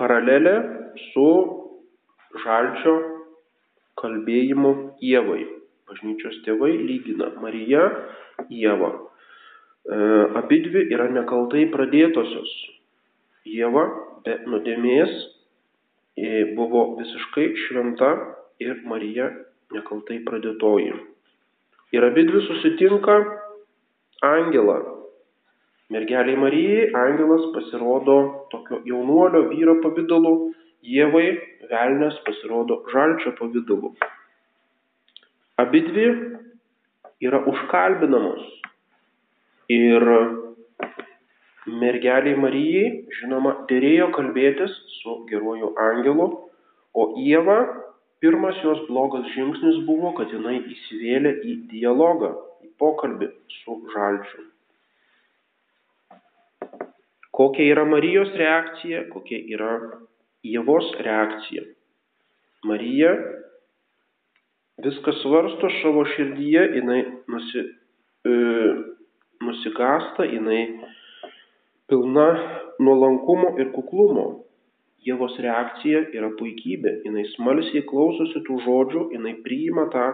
paralelė 0.00 0.56
su 1.10 1.28
žalčio 2.44 2.94
kalbėjimu 4.00 4.74
Ievai. 5.04 5.44
Bažnyčios 5.90 6.40
tėvai 6.46 6.72
lygina 6.78 7.32
Mariją 7.42 7.82
Ievą. 8.48 8.90
E, 9.00 9.96
abidvi 10.40 10.86
yra 10.94 11.08
nekaltai 11.10 11.66
pradėtosios. 11.72 12.50
Ieva 13.48 13.86
be 14.24 14.36
nuodėmės 14.46 15.12
e, 16.20 16.54
buvo 16.54 16.84
visiškai 17.00 17.46
šventa 17.66 18.12
ir 18.60 18.82
Marija 18.84 19.30
nekaltai 19.74 20.20
pradėtoji. 20.26 20.94
Ir 21.96 22.06
abi 22.06 22.26
dvi 22.28 22.44
susitinka 22.46 23.16
angelą. 24.22 24.99
Mergeliai 25.90 26.36
Marijai 26.38 26.92
angelas 26.94 27.44
pasirodo 27.54 28.16
tokio 28.50 28.76
jaunuolio 28.86 29.48
vyro 29.50 29.74
pavydalu, 29.82 30.34
Dievai 30.86 31.26
velnės 31.68 32.14
pasirodo 32.24 32.76
žalčio 32.92 33.34
pavydalu. 33.40 33.90
Abi 35.60 35.80
dvi 35.88 36.04
yra 37.26 37.40
užkalbinamos. 37.52 38.46
Ir 39.76 40.06
mergeliai 41.82 42.38
Marijai, 42.44 42.86
žinoma, 43.18 43.56
dėrėjo 43.72 44.08
kalbėtis 44.14 44.78
su 45.00 45.18
geruoju 45.32 45.72
angelu, 45.88 46.28
o 46.94 47.08
Ieva 47.26 47.58
pirmas 48.22 48.62
jos 48.62 48.86
blogas 48.86 49.26
žingsnis 49.34 49.82
buvo, 49.90 50.14
kad 50.16 50.30
jinai 50.38 50.62
įsivėlė 50.62 51.34
į 51.50 51.58
dialogą, 51.74 52.32
į 52.62 52.72
pokalbį 52.78 53.34
su 53.58 53.78
žalčiu. 53.90 54.46
Kokia 57.40 57.72
yra 57.72 57.86
Marijos 57.88 58.34
reakcija, 58.36 59.06
kokia 59.08 59.38
yra 59.48 59.70
Jėvos 60.44 60.90
reakcija. 61.00 61.62
Marija 62.68 63.14
viską 64.84 65.14
svarsto 65.22 65.70
savo 65.78 66.02
širdyje, 66.04 66.64
jinai 66.76 66.98
nusi, 67.32 67.62
e, 68.28 68.34
nusigasta, 69.40 70.26
jinai 70.28 70.60
pilna 71.88 72.26
nuolankumo 72.80 73.54
ir 73.56 73.72
kuklumo. 73.72 74.26
Jėvos 75.08 75.38
reakcija 75.40 76.04
yra 76.12 76.28
puikybė. 76.36 76.98
Jis 77.08 77.32
smalsiai 77.38 77.86
klausosi 77.88 78.44
tų 78.44 78.60
žodžių, 78.66 79.06
jinai 79.16 79.38
priima 79.46 79.86
tą 79.96 80.10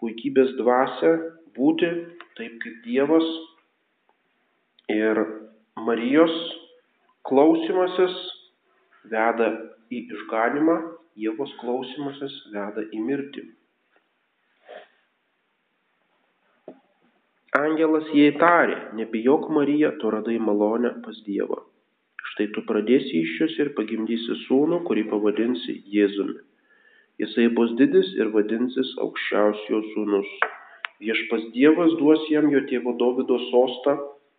puikybės 0.00 0.56
dvasę, 0.56 1.12
būti 1.52 1.92
taip 2.40 2.56
kaip 2.64 2.80
Dievas. 2.88 3.28
Ir 4.88 5.20
Marijos 5.76 6.61
klausimasis 7.28 8.16
veda 9.12 9.48
į 9.92 10.04
išganimą, 10.16 10.76
Jėvos 11.22 11.50
klausimasis 11.60 12.38
veda 12.54 12.86
į 12.88 13.00
mirtį. 13.04 13.42
Angelas 17.58 18.06
jai 18.16 18.30
tarė, 18.40 18.78
nebijok 18.96 19.50
Marija, 19.52 19.90
tu 20.00 20.08
radai 20.14 20.38
malonę 20.40 20.94
pas 21.04 21.18
Dievą. 21.26 21.58
Štai 22.32 22.46
tu 22.54 22.62
pradėsi 22.64 23.12
iššios 23.26 23.58
ir 23.60 23.70
pagimdysi 23.76 24.38
sūnų, 24.46 24.78
kurį 24.88 25.04
pavadinsi 25.10 25.74
Jėzumi. 25.92 26.38
Jisai 27.20 27.50
bus 27.58 27.74
didis 27.76 28.08
ir 28.16 28.32
vadinsis 28.32 28.94
aukščiausio 29.04 29.82
sūnus. 29.90 30.30
Viešpas 31.04 31.44
Dievas 31.52 31.92
duos 32.00 32.24
jam 32.32 32.48
jo 32.54 32.64
tėvo 32.70 32.96
Dovido 32.96 33.36
sostą, 33.50 33.98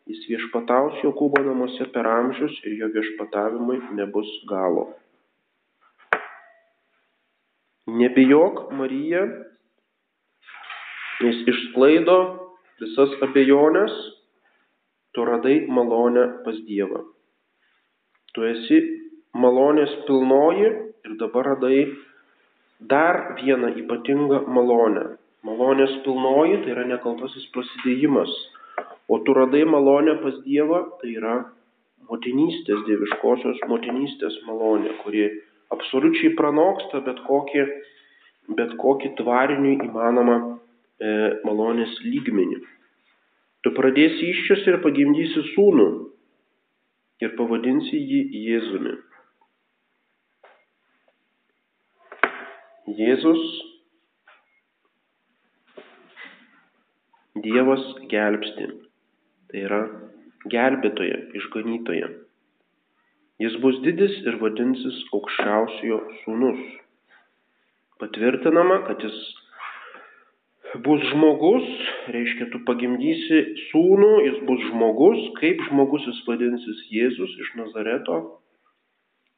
jis 0.09 0.25
viešpataus 0.29 0.99
Jokūbo 1.03 1.43
namuose 1.45 1.87
per 1.93 2.09
amžius 2.09 2.59
ir 2.67 2.77
jo 2.81 2.91
viešpatavimui 2.95 3.79
nebus 3.99 4.29
galo. 4.49 4.89
Nebijok, 7.87 8.69
Marija, 8.79 9.25
Jis 11.23 11.43
išsklaido 11.47 12.15
visas 12.81 13.11
abejonės, 13.23 13.93
tu 15.15 15.23
radai 15.29 15.59
malonę 15.71 16.23
pas 16.43 16.57
Dievą. 16.67 17.03
Tu 18.33 18.43
esi 18.49 18.79
malonės 19.37 19.93
pilnoji 20.07 20.71
ir 20.71 21.13
dabar 21.21 21.51
radai 21.53 21.85
dar 22.91 23.21
vieną 23.39 23.71
ypatingą 23.83 24.41
malonę. 24.57 25.05
Malonės 25.47 25.93
pilnoji 26.03 26.59
tai 26.63 26.73
yra 26.75 26.87
nekaltasis 26.91 27.45
prasidėjimas, 27.55 28.33
o 29.13 29.19
tu 29.26 29.36
radai 29.38 29.63
malonę 29.69 30.17
pas 30.23 30.39
Dievą, 30.45 30.80
tai 31.02 31.13
yra 31.19 31.36
motinystės, 32.10 32.84
dieviškosios 32.88 33.62
motinystės 33.69 34.39
malonė, 34.47 34.93
kuri 35.04 35.28
absoliučiai 35.73 36.34
pranoksta 36.39 37.02
bet 37.06 37.21
kokį, 37.28 37.65
bet 38.58 38.76
kokį 38.82 39.13
tvariniui 39.19 39.78
įmanomą 39.88 40.38
e, 40.43 41.13
malonės 41.47 41.95
lygmenį. 42.06 42.62
Tu 43.63 43.71
pradėsi 43.78 44.34
iščias 44.34 44.65
ir 44.67 44.82
pagimdysi 44.84 45.45
sūnų 45.54 45.89
ir 47.23 47.36
pavadinsi 47.38 47.99
jį 47.99 48.23
Jėzumi. 48.49 48.97
Jėzus 52.99 53.43
Dievas 57.43 57.86
gelbsti. 58.12 58.82
Tai 59.53 59.61
yra 59.61 59.83
gelbėtoja, 60.49 61.17
išganytoja. 61.37 62.07
Jis 63.43 63.53
bus 63.61 63.75
didis 63.85 64.15
ir 64.25 64.39
vadinsis 64.41 64.95
aukščiausiojo 65.13 65.99
sūnus. 66.23 66.61
Patvirtinama, 68.01 68.79
kad 68.87 69.03
jis 69.05 69.19
bus 70.81 71.05
žmogus, 71.11 71.67
reiškia, 72.15 72.47
tu 72.49 72.63
pagimdysi 72.65 73.43
sūnų, 73.67 74.09
jis 74.25 74.39
bus 74.47 74.63
žmogus, 74.71 75.21
kaip 75.37 75.61
žmogus 75.67 76.09
jis 76.09 76.23
vadinsis 76.25 76.81
Jėzus 76.95 77.35
iš 77.45 77.53
Nazareto, 77.59 78.17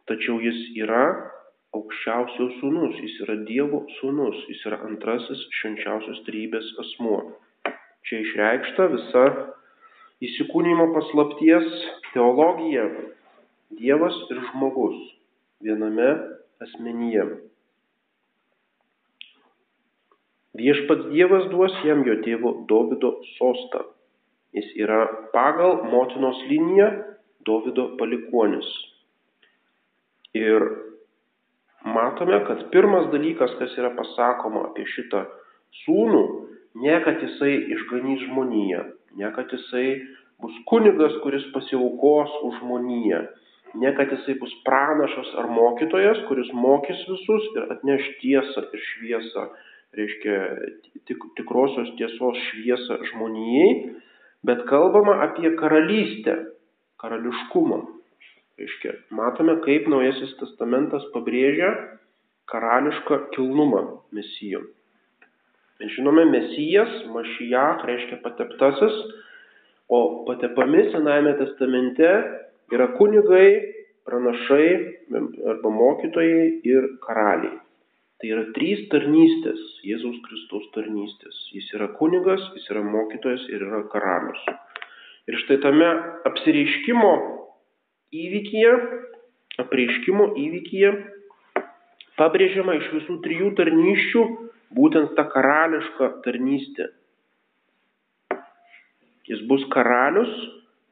tačiau 0.08 0.40
jis 0.40 0.62
yra 0.80 1.04
aukščiausio 1.76 2.48
sūnus, 2.62 2.96
jis 3.04 3.20
yra 3.28 3.36
Dievo 3.52 3.84
sūnus, 3.98 4.40
jis 4.48 4.64
yra 4.72 4.80
antrasis 4.88 5.44
švenčiausios 5.60 6.24
trybės 6.30 6.72
asmuo. 6.86 7.20
Čia 8.08 8.24
išreikšta 8.24 8.88
visa 8.96 9.28
įsikūnymo 10.24 10.92
paslapties 10.96 11.68
teologija- 12.14 12.88
Dievas 13.80 14.16
ir 14.32 14.40
žmogus 14.52 14.96
viename 15.66 16.08
asmenyje. 16.64 17.26
Viešpats 20.56 21.10
Dievas 21.12 21.50
duos 21.52 21.74
jam 21.84 22.06
jo 22.08 22.16
tėvo 22.24 22.54
Dovido 22.70 23.18
sostą. 23.36 23.84
Jis 24.56 24.70
yra 24.80 25.02
pagal 25.34 25.82
motinos 25.92 26.40
liniją 26.48 26.88
Dovido 27.46 27.90
palikuonis. 28.00 28.70
Ir 30.36 30.64
matome, 31.84 32.40
kad 32.48 32.70
pirmas 32.72 33.10
dalykas, 33.12 33.52
kas 33.60 33.76
yra 33.76 33.92
pasakoma 33.98 34.70
apie 34.70 34.88
šitą 34.96 35.26
sūnų, 35.84 36.24
ne 36.86 36.96
kad 37.04 37.20
jisai 37.24 37.58
išganys 37.76 38.24
žmoniją, 38.30 38.86
ne 39.16 39.32
kad 39.36 39.52
jisai 39.52 40.02
bus 40.42 40.56
kunigas, 40.70 41.16
kuris 41.24 41.46
pasiaukos 41.54 42.32
už 42.48 42.60
žmoniją, 42.64 43.22
ne 43.82 43.94
kad 43.96 44.12
jisai 44.12 44.36
bus 44.42 44.54
pranašas 44.68 45.32
ar 45.42 45.48
mokytojas, 45.52 46.24
kuris 46.28 46.52
mokys 46.54 47.06
visus 47.12 47.48
ir 47.56 47.72
atneš 47.76 48.10
tiesą 48.24 48.68
ir 48.72 48.86
šviesą 48.92 49.48
reiškia 49.96 50.38
tik, 51.08 51.24
tikrosios 51.38 51.92
tiesos 52.00 52.40
šviesą 52.50 53.00
žmonijai, 53.12 53.70
bet 54.46 54.66
kalbama 54.70 55.20
apie 55.26 55.52
karalystę, 55.60 56.38
karališkumą. 57.02 57.82
Reiškia, 58.60 58.94
matome, 59.12 59.58
kaip 59.66 59.90
Naujasis 59.92 60.32
testamentas 60.40 61.04
pabrėžia 61.12 61.74
karališką 62.52 63.26
kilnumą 63.36 63.82
mesijo. 64.16 64.62
Žinome, 65.80 66.24
mesijas, 66.32 66.92
mašijach 67.12 67.84
reiškia 67.84 68.22
pateptasis, 68.24 68.96
o 69.92 70.24
patepami 70.28 70.86
Senajame 70.94 71.34
testamente 71.36 72.12
yra 72.72 72.88
kunigai, 72.96 73.50
pranašai 74.08 74.68
arba 75.52 75.70
mokytojai 75.76 76.46
ir 76.64 76.88
karaliai. 77.04 77.58
Tai 78.22 78.30
yra 78.32 78.46
trys 78.56 78.86
tarnystės, 78.94 79.60
Jėzaus 79.84 80.22
Kristaus 80.24 80.70
tarnystės. 80.78 81.42
Jis 81.52 81.68
yra 81.76 81.90
kunigas, 82.00 82.46
jis 82.56 82.70
yra 82.72 82.86
mokytojas 82.86 83.44
ir 83.52 83.66
yra 83.68 83.84
karalius. 83.92 84.40
Ir 85.28 85.36
štai 85.42 85.60
tame 85.60 85.90
apsireiškimo 86.30 87.12
įvykyje, 88.16 88.72
apreiškimo 89.66 90.32
įvykyje 90.40 90.94
pabrėžiama 92.20 92.78
iš 92.80 92.92
visų 92.96 93.20
trijų 93.26 93.52
tarnyščių 93.60 94.24
būtent 94.74 95.16
ta 95.18 95.28
karališka 95.30 96.12
tarnystė. 96.26 96.90
Jis 99.26 99.42
bus 99.50 99.66
karalius, 99.74 100.32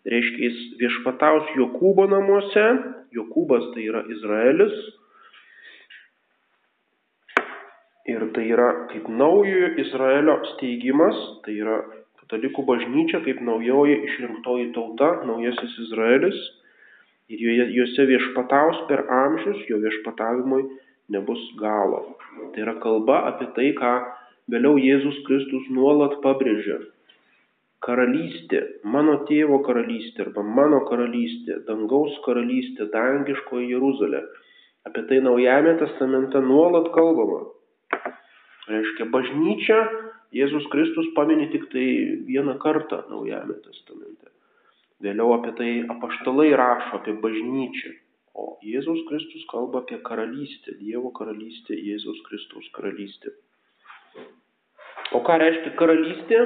reiškia 0.10 0.50
jis 0.50 0.60
viešpataus 0.82 1.54
Jokūbo 1.58 2.08
namuose, 2.10 2.66
Jokūbas 3.14 3.72
tai 3.74 3.88
yra 3.90 4.02
Izraelis, 4.10 4.78
Ir 8.04 8.20
tai 8.36 8.50
yra 8.52 8.66
kaip 8.92 9.06
naujojo 9.08 9.68
Izraelio 9.80 10.34
steigimas, 10.50 11.16
tai 11.46 11.54
yra 11.56 11.78
katalikų 12.20 12.66
bažnyčia 12.68 13.22
kaip 13.24 13.40
naujoji 13.40 13.96
išrinktoji 14.10 14.74
tauta, 14.76 15.08
naujasis 15.30 15.78
Izraelis. 15.86 16.42
Ir 17.32 17.40
juose 17.72 18.04
viešpataus 18.10 18.82
per 18.90 19.06
amžius, 19.08 19.62
jo 19.70 19.80
viešpatavimui 19.86 20.66
nebus 21.10 21.42
galo. 21.60 22.16
Tai 22.54 22.62
yra 22.66 22.76
kalba 22.84 23.24
apie 23.32 23.50
tai, 23.56 23.72
ką 23.78 23.94
vėliau 24.52 24.80
Jėzus 24.80 25.20
Kristus 25.28 25.70
nuolat 25.74 26.20
pabrėžia. 26.24 26.80
Karalystė, 27.84 28.62
mano 28.88 29.18
tėvo 29.28 29.60
karalystė 29.66 30.30
arba 30.30 30.44
mano 30.44 30.86
karalystė, 30.88 31.60
dangaus 31.68 32.16
karalystė, 32.24 32.88
dangiškoji 32.94 33.74
Jeruzalė. 33.74 34.24
Apie 34.88 35.04
tai 35.10 35.20
Naujame 35.24 35.76
testamente 35.80 36.40
nuolat 36.44 36.90
kalbama. 36.96 37.42
Reiškia, 38.72 39.10
bažnyčia 39.12 39.80
Jėzus 40.34 40.66
Kristus 40.72 41.12
pamini 41.18 41.50
tik 41.52 41.68
tai 41.76 41.88
vieną 42.28 42.56
kartą 42.64 43.04
Naujame 43.12 43.60
testamente. 43.66 44.32
Vėliau 45.04 45.36
apie 45.36 45.52
tai 45.60 45.70
apaštalai 45.92 46.54
rašo 46.56 47.02
apie 47.02 47.18
bažnyčią. 47.20 47.92
O 48.34 48.58
Jėzus 48.66 49.04
Kristus 49.10 49.46
kalba 49.52 49.84
apie 49.84 50.00
karalystę, 50.08 50.78
Dievo 50.80 51.12
karalystę, 51.18 51.78
Jėzus 51.78 52.22
Kristaus 52.28 52.70
karalystę. 52.78 53.36
O 55.14 55.22
ką 55.26 55.38
reiškia 55.42 55.76
karalystė? 55.78 56.42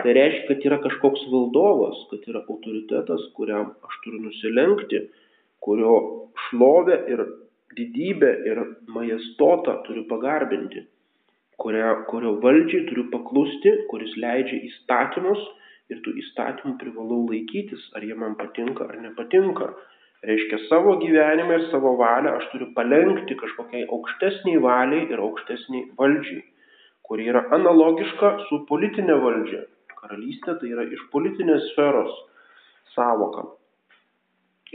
Tai 0.00 0.14
reiškia, 0.16 0.46
kad 0.48 0.68
yra 0.68 0.78
kažkoks 0.84 1.26
valdovas, 1.32 1.98
kad 2.12 2.24
yra 2.28 2.44
autoritetas, 2.44 3.26
kuriam 3.36 3.74
aš 3.88 3.98
turiu 4.04 4.22
nusilenkti, 4.26 5.02
kurio 5.64 5.96
šlovę 6.46 6.96
ir 7.12 7.26
didybę 7.76 8.30
ir 8.48 8.64
majestotą 8.88 9.80
turiu 9.88 10.06
pagarbinti 10.08 10.86
kurio, 11.60 11.92
kurio 12.10 12.34
valdžiai 12.44 12.86
turiu 12.88 13.06
paklusti, 13.12 13.72
kuris 13.92 14.16
leidžia 14.24 14.60
įstatymus 14.70 15.40
ir 15.92 16.00
tų 16.04 16.16
įstatymų 16.22 16.76
privalau 16.80 17.24
laikytis, 17.28 17.88
ar 17.96 18.06
jie 18.06 18.16
man 18.16 18.36
patinka 18.40 18.86
ar 18.88 19.00
nepatinka. 19.04 19.72
Reiškia, 20.20 20.58
savo 20.68 20.98
gyvenimą 21.00 21.54
ir 21.56 21.62
savo 21.70 21.94
valią 21.96 22.34
aš 22.36 22.48
turiu 22.52 22.66
palengti 22.76 23.36
kažkokiai 23.40 23.86
aukštesniai 23.96 24.60
valiai 24.60 25.06
ir 25.08 25.22
aukštesniai 25.24 25.86
valdžiai, 25.96 26.42
kuri 27.08 27.30
yra 27.32 27.46
analogiška 27.56 28.34
su 28.48 28.60
politinė 28.68 29.16
valdžia. 29.22 29.62
Karalystė 30.00 30.58
tai 30.60 30.74
yra 30.74 30.84
iš 30.84 31.06
politinės 31.14 31.70
sferos 31.72 32.12
savoka. 32.92 33.46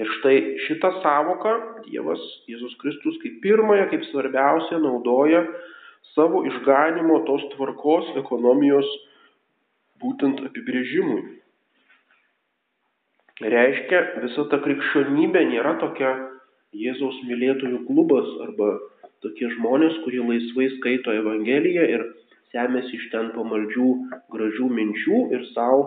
Ir 0.01 0.10
štai 0.17 0.36
šitą 0.65 0.91
savoką 1.03 1.53
Dievas, 1.86 2.25
Jėzus 2.49 2.73
Kristus 2.81 3.21
kaip 3.21 3.38
pirmąją, 3.45 3.86
kaip 3.93 4.03
svarbiausia 4.10 4.81
naudoja 4.81 5.45
savo 6.15 6.41
išganimo 6.49 7.21
tos 7.29 7.45
tvarkos 7.53 8.12
ekonomijos 8.19 8.89
būtent 10.01 10.41
apibrėžimui. 10.49 11.21
Reiškia, 13.43 14.00
visa 14.24 14.45
ta 14.48 14.62
krikščionybė 14.63 15.41
nėra 15.50 15.74
tokia 15.82 16.12
Jėzaus 16.76 17.17
mylėtojų 17.28 17.82
klubas 17.88 18.30
arba 18.45 18.69
tokie 19.26 19.50
žmonės, 19.58 19.98
kurie 20.06 20.21
laisvai 20.24 20.69
skaito 20.78 21.12
Evangeliją 21.12 21.84
ir 21.98 22.06
semėsi 22.54 22.95
iš 22.95 23.10
ten 23.12 23.34
pamaldžių 23.36 23.89
gražių 24.32 24.69
minčių 24.80 25.19
ir 25.36 25.43
savo 25.52 25.84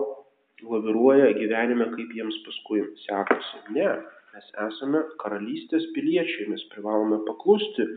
laviruoja 0.61 1.33
gyvenime, 1.41 1.89
kaip 1.95 2.13
jiems 2.19 2.37
paskui 2.45 2.85
sekasi. 3.07 3.65
Ne, 3.73 3.89
mes 4.35 4.53
esame 4.69 5.05
karalystės 5.25 5.89
piliečiai, 5.97 6.51
mes 6.53 6.69
privalome 6.75 7.23
paklusti 7.31 7.89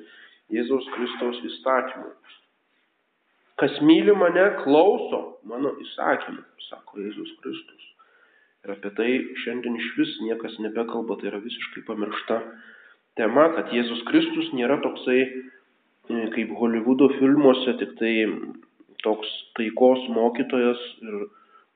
Jėzaus 0.56 0.88
Kristaus 0.96 1.44
įstatymui. 1.52 2.16
Kas 3.60 3.76
myli 3.84 4.16
mane, 4.16 4.48
klauso 4.64 5.26
mano 5.44 5.76
įsakymų, 5.84 6.48
sako 6.70 7.04
Jėzus 7.04 7.36
Kristus. 7.44 7.92
Ir 8.62 8.76
apie 8.76 8.92
tai 8.98 9.12
šiandien 9.42 9.78
iš 9.80 9.88
vis 9.98 10.12
niekas 10.22 10.60
nebekalba, 10.62 11.16
tai 11.18 11.32
yra 11.32 11.40
visiškai 11.42 11.82
pamiršta 11.88 12.36
tema, 13.18 13.48
kad 13.56 13.72
Jėzus 13.74 14.04
Kristus 14.10 14.52
nėra 14.54 14.78
toksai 14.84 15.22
e, 15.22 15.32
kaip 16.36 16.52
Hollywoodo 16.60 17.08
filmuose, 17.18 17.74
tik 17.80 17.96
tai 17.98 18.14
toks 19.02 19.32
taikos 19.58 20.04
mokytojas, 20.14 20.84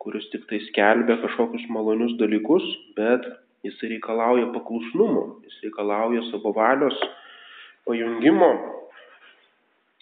kuris 0.04 0.28
tik 0.30 0.46
tai 0.52 0.60
skelbia 0.68 1.18
kažkokius 1.24 1.66
malonius 1.74 2.14
dalykus, 2.20 2.66
bet 3.00 3.26
jis 3.66 3.82
reikalauja 3.82 4.52
paklusnumo, 4.54 5.24
jis 5.48 5.58
reikalauja 5.66 6.22
savo 6.30 6.54
valios 6.54 7.00
pajungimo. 7.90 8.52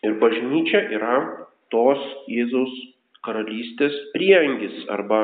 Ir 0.03 0.19
bažnyčia 0.19 0.83
yra 0.99 1.15
tos 1.71 2.03
Jėzaus 2.27 2.75
karalystės 3.23 3.95
priengis 4.11 4.83
arba 4.91 5.23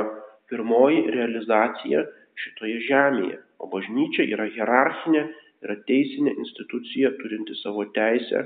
pirmoji 0.50 1.06
realizacija 1.16 2.04
šitoje 2.40 2.82
žemėje. 2.88 3.38
O 3.60 3.68
bažnyčia 3.72 4.26
yra 4.34 4.48
hierarchinė, 4.56 5.24
yra 5.66 5.76
teisinė 5.88 6.36
institucija 6.40 7.12
turinti 7.20 7.58
savo 7.60 7.86
teisę 7.96 8.46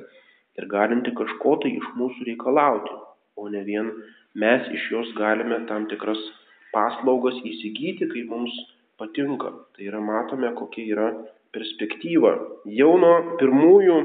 ir 0.58 0.70
galinti 0.70 1.14
kažko 1.18 1.58
tai 1.64 1.74
iš 1.78 1.90
mūsų 2.00 2.30
reikalauti, 2.30 2.96
o 3.38 3.50
ne 3.54 3.62
vien 3.68 3.92
mes 4.38 4.70
iš 4.78 4.90
jos 4.92 5.14
galime 5.18 5.62
tam 5.70 5.86
tikras 5.92 6.22
paslaugas 6.74 7.38
įsigyti, 7.46 8.10
kai 8.10 8.26
mums 8.30 8.54
patinka. 8.98 9.54
Tai 9.76 9.88
yra 9.90 10.02
matome, 10.02 10.50
kokia 10.58 10.86
yra 10.96 11.10
perspektyva. 11.54 12.34
Jau 12.80 12.94
nuo 13.02 13.38
pirmųjų, 13.42 13.98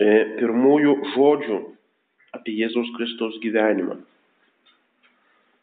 e, 0.00 0.12
pirmųjų 0.40 0.94
žodžių 1.14 1.58
apie 2.38 2.56
Jėzaus 2.62 2.92
Kristaus 2.96 3.36
gyvenimą. 3.44 3.98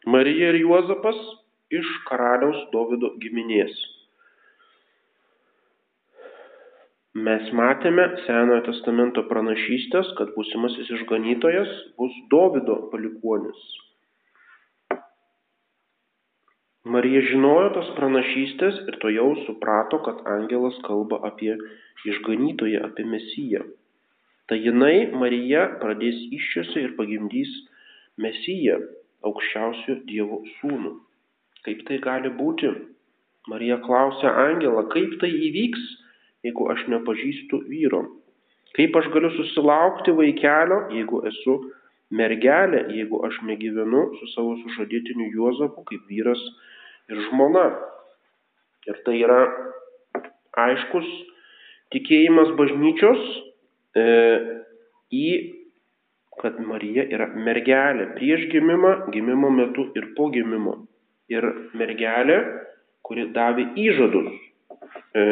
Marija 0.06 0.52
ir 0.52 0.60
Juozapas 0.60 1.16
iš 1.74 1.86
karaliaus 2.06 2.58
Dovido 2.70 3.08
giminės. 3.18 3.74
Mes 7.26 7.48
matėme 7.58 8.04
Senojo 8.22 8.60
testamento 8.68 9.24
pranašystės, 9.26 10.12
kad 10.18 10.30
būsimasis 10.36 10.92
išganytojas 10.98 11.72
bus 11.98 12.14
Dovido 12.30 12.76
palikuonis. 12.92 13.64
Marija 16.96 17.24
žinojo 17.26 17.72
tas 17.74 17.88
pranašystės 17.96 18.78
ir 18.86 18.98
to 19.02 19.10
jau 19.10 19.32
suprato, 19.42 19.98
kad 20.06 20.20
angelas 20.36 20.76
kalba 20.86 21.18
apie 21.26 21.56
išganytoją, 22.12 22.84
apie 22.92 23.08
mesiją. 23.10 23.64
Tai 24.46 24.60
jinai, 24.62 25.10
Marija, 25.18 25.66
pradės 25.82 26.22
iššiose 26.38 26.84
ir 26.84 26.94
pagimdys 27.00 27.56
mesiją, 28.22 28.78
aukščiausio 29.28 30.00
Dievo 30.08 30.42
sūnų. 30.58 30.92
Kaip 31.66 31.82
tai 31.88 31.98
gali 32.02 32.30
būti? 32.30 32.70
Marija 33.50 33.78
klausia 33.82 34.32
Angelą, 34.42 34.86
kaip 34.90 35.18
tai 35.22 35.30
įvyks, 35.30 35.82
jeigu 36.46 36.66
aš 36.72 36.86
nepažįstu 36.90 37.62
vyro? 37.70 38.02
Kaip 38.76 38.96
aš 38.98 39.08
galiu 39.14 39.30
susilaukti 39.36 40.14
vaikelio, 40.18 40.80
jeigu 40.94 41.22
esu 41.30 41.56
mergelė, 42.14 42.82
jeigu 42.94 43.22
aš 43.26 43.38
negyvenu 43.48 44.02
su 44.18 44.30
savo 44.34 44.56
sužadėtiniu 44.62 45.30
Juozapu 45.34 45.86
kaip 45.88 46.02
vyras 46.10 46.42
ir 47.10 47.22
žmona? 47.28 47.68
Ir 48.86 48.98
tai 49.06 49.16
yra 49.22 49.40
aiškus 50.66 51.06
tikėjimas 51.94 52.52
bažnyčios 52.58 53.22
e, 53.96 54.04
į 55.14 55.26
kad 56.42 56.58
Marija 56.60 57.06
yra 57.12 57.28
mergelė 57.32 58.10
prieš 58.16 58.46
gimimą, 58.52 58.92
gimimo 59.14 59.50
metu 59.50 59.88
ir 59.96 60.10
po 60.16 60.28
gimimo. 60.34 60.76
Ir 61.32 61.46
mergelė, 61.74 62.36
kuri 63.06 63.28
davė 63.34 63.64
įžadus, 63.82 64.28
e, 65.16 65.24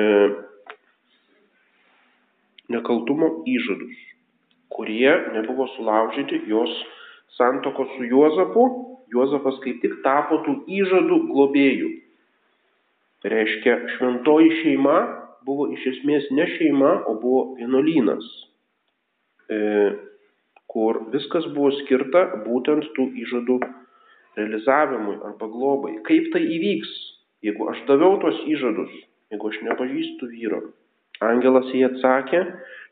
nekaltumo 2.73 3.31
įžadus, 3.47 3.99
kurie 4.75 5.13
nebuvo 5.37 5.69
sulaužyti 5.77 6.41
jos 6.51 6.73
santoko 7.39 7.87
su 7.95 8.09
Juozapu. 8.11 8.67
Juozapas 9.15 9.61
kaip 9.63 9.83
tik 9.83 10.01
tapo 10.03 10.41
tų 10.43 10.57
įžadų 10.81 11.19
globėjų. 11.29 11.91
Tai 13.23 13.31
reiškia, 13.31 13.77
šventoji 13.95 14.51
šeima 14.63 14.97
buvo 15.47 15.69
iš 15.77 15.85
esmės 15.93 16.27
ne 16.35 16.47
šeima, 16.57 16.91
o 17.09 17.15
buvo 17.21 17.43
vienuolynas. 17.61 18.25
E, 19.53 19.59
kur 20.73 21.01
viskas 21.15 21.47
buvo 21.55 21.73
skirta 21.81 22.25
būtent 22.45 22.87
tų 22.97 23.09
įžadų 23.25 23.59
realizavimui 24.39 25.19
arba 25.29 25.49
globai. 25.51 25.97
Kaip 26.09 26.31
tai 26.35 26.43
įvyks, 26.57 26.95
jeigu 27.47 27.69
aš 27.73 27.85
daviau 27.91 28.19
tuos 28.23 28.41
įžadus, 28.51 28.95
jeigu 29.33 29.51
aš 29.51 29.61
nepažįstu 29.69 30.31
vyro? 30.33 30.63
Angelas 31.23 31.69
jį 31.71 31.85
atsakė, 31.89 32.41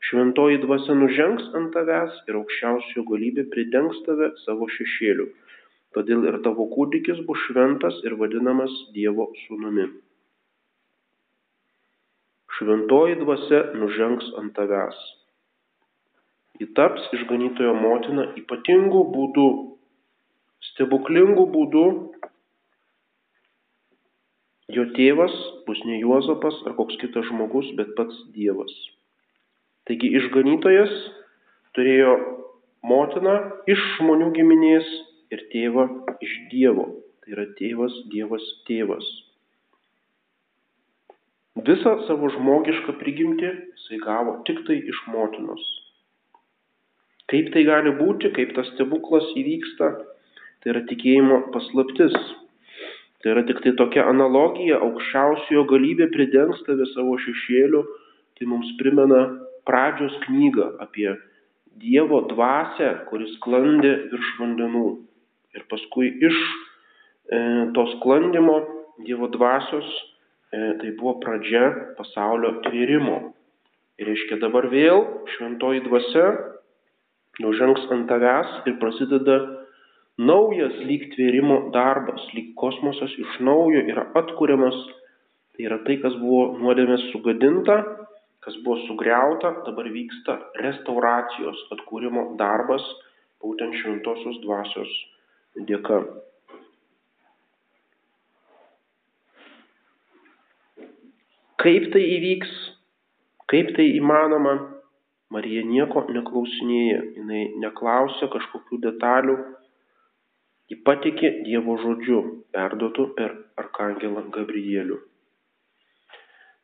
šventoji 0.09 0.61
dvasia 0.63 0.95
nužengs 0.95 1.49
ant 1.59 1.73
tavęs 1.75 2.21
ir 2.29 2.39
aukščiausiojo 2.39 3.03
galybė 3.09 3.49
pridengs 3.51 3.99
tave 4.05 4.31
savo 4.45 4.69
šešėliu. 4.77 5.27
Todėl 5.93 6.23
ir 6.29 6.39
tavo 6.45 6.65
kūdikis 6.71 7.19
bus 7.27 7.41
šventas 7.49 7.99
ir 8.07 8.15
vadinamas 8.17 8.71
Dievo 8.95 9.27
sūnumi. 9.43 9.89
Šventoji 12.57 13.19
dvasia 13.19 13.59
nužengs 13.81 14.31
ant 14.39 14.55
tavęs 14.55 15.03
ji 16.61 16.67
taps 16.77 17.05
išganytojo 17.17 17.73
motina 17.79 18.27
ypatingu 18.39 19.03
būdu, 19.13 19.47
stebuklingu 20.71 21.47
būdu. 21.55 21.85
Jo 24.73 24.85
tėvas 24.97 25.33
bus 25.67 25.81
ne 25.87 25.99
Juozapas 26.01 26.61
ar 26.67 26.77
koks 26.77 26.97
kitas 27.01 27.27
žmogus, 27.29 27.73
bet 27.77 27.91
pats 27.97 28.21
Dievas. 28.35 28.71
Taigi 29.89 30.13
išganytojas 30.19 30.93
turėjo 31.75 32.13
motiną 32.87 33.35
iš 33.73 33.83
žmonių 33.97 34.31
giminės 34.37 34.87
ir 35.35 35.43
tėvą 35.51 35.89
iš 36.23 36.39
Dievo. 36.53 36.87
Tai 37.23 37.35
yra 37.35 37.45
tėvas, 37.59 37.93
Dievas, 38.11 38.45
tėvas. 38.67 39.05
Visą 41.67 41.93
savo 42.07 42.31
žmogišką 42.33 42.97
prigimtį 42.99 43.49
jisai 43.51 43.99
gavo 44.03 44.39
tik 44.47 44.63
tai 44.67 44.79
iš 44.93 44.99
motinos. 45.13 45.63
Kaip 47.33 47.47
tai 47.49 47.63
gali 47.65 47.89
būti, 47.97 48.29
kaip 48.29 48.51
tas 48.53 48.67
stebuklas 48.75 49.25
įvyksta, 49.33 49.87
tai 50.61 50.69
yra 50.69 50.83
tikėjimo 50.85 51.39
paslaptis. 51.55 52.13
Tai 53.23 53.31
yra 53.31 53.41
tik 53.47 53.63
tai 53.63 53.71
tokia 53.79 54.03
analogija, 54.05 54.77
aukščiausiojo 54.85 55.63
galybė 55.71 56.11
pridengs 56.13 56.61
tave 56.67 56.85
savo 56.91 57.15
šešėliu, 57.23 57.81
tai 58.37 58.49
mums 58.51 58.69
primena 58.77 59.23
pradžios 59.65 60.13
knygą 60.27 60.75
apie 60.85 61.09
Dievo 61.81 62.19
dvasę, 62.29 62.91
kuris 63.09 63.33
sklandė 63.39 63.95
virš 64.11 64.33
vandenų. 64.37 64.85
Ir 65.57 65.65
paskui 65.73 66.11
iš 66.21 66.37
e, 66.37 67.39
to 67.73 67.89
sklandimo 67.95 68.59
Dievo 69.01 69.31
dvasios 69.33 69.89
e, 69.89 70.75
tai 70.83 70.93
buvo 70.99 71.17
pradžia 71.23 71.95
pasaulio 71.97 72.59
tvėrimo. 72.67 73.33
Ir 73.97 74.11
reiškia 74.11 74.37
dabar 74.45 74.69
vėl 74.69 75.01
šventoji 75.33 75.81
dvasia 75.89 76.27
nužengs 77.41 77.87
ant 77.93 78.07
tavęs 78.09 78.67
ir 78.69 78.77
prasideda 78.81 79.37
naujas 80.21 80.75
lyg 80.85 81.07
tvėrimo 81.15 81.71
darbas, 81.73 82.21
lyg 82.37 82.53
kosmosas 82.59 83.13
iš 83.17 83.39
naujo 83.41 83.81
yra 83.89 84.05
atkuriamas. 84.19 84.77
Tai 85.53 85.65
yra 85.67 85.77
tai, 85.85 85.99
kas 86.01 86.15
buvo 86.17 86.57
nuodėmės 86.57 87.11
sugadinta, 87.11 87.75
kas 88.41 88.55
buvo 88.65 88.79
sugriauta, 88.87 89.51
dabar 89.67 89.89
vyksta 89.93 90.39
restauracijos 90.61 91.59
atkūrimo 91.75 92.33
darbas 92.39 92.85
būtent 93.43 93.75
šventosios 93.81 94.39
dvasios 94.43 94.93
dėka. 95.69 96.01
Kaip 101.63 101.85
tai 101.93 102.01
įvyks, 102.17 102.49
kaip 103.47 103.69
tai 103.77 103.85
įmanoma, 103.95 104.57
Marija 105.33 105.63
nieko 105.65 106.03
neklausinėja, 106.13 106.99
jinai 107.17 107.43
neklausia 107.63 108.29
kažkokių 108.33 108.79
detalių, 108.83 109.37
ji 110.69 110.77
patikė 110.85 111.31
Dievo 111.47 111.79
žodžiu, 111.81 112.19
perduotų 112.53 113.07
per 113.17 113.33
arkangelą 113.63 114.27
Gabrielių. 114.35 114.99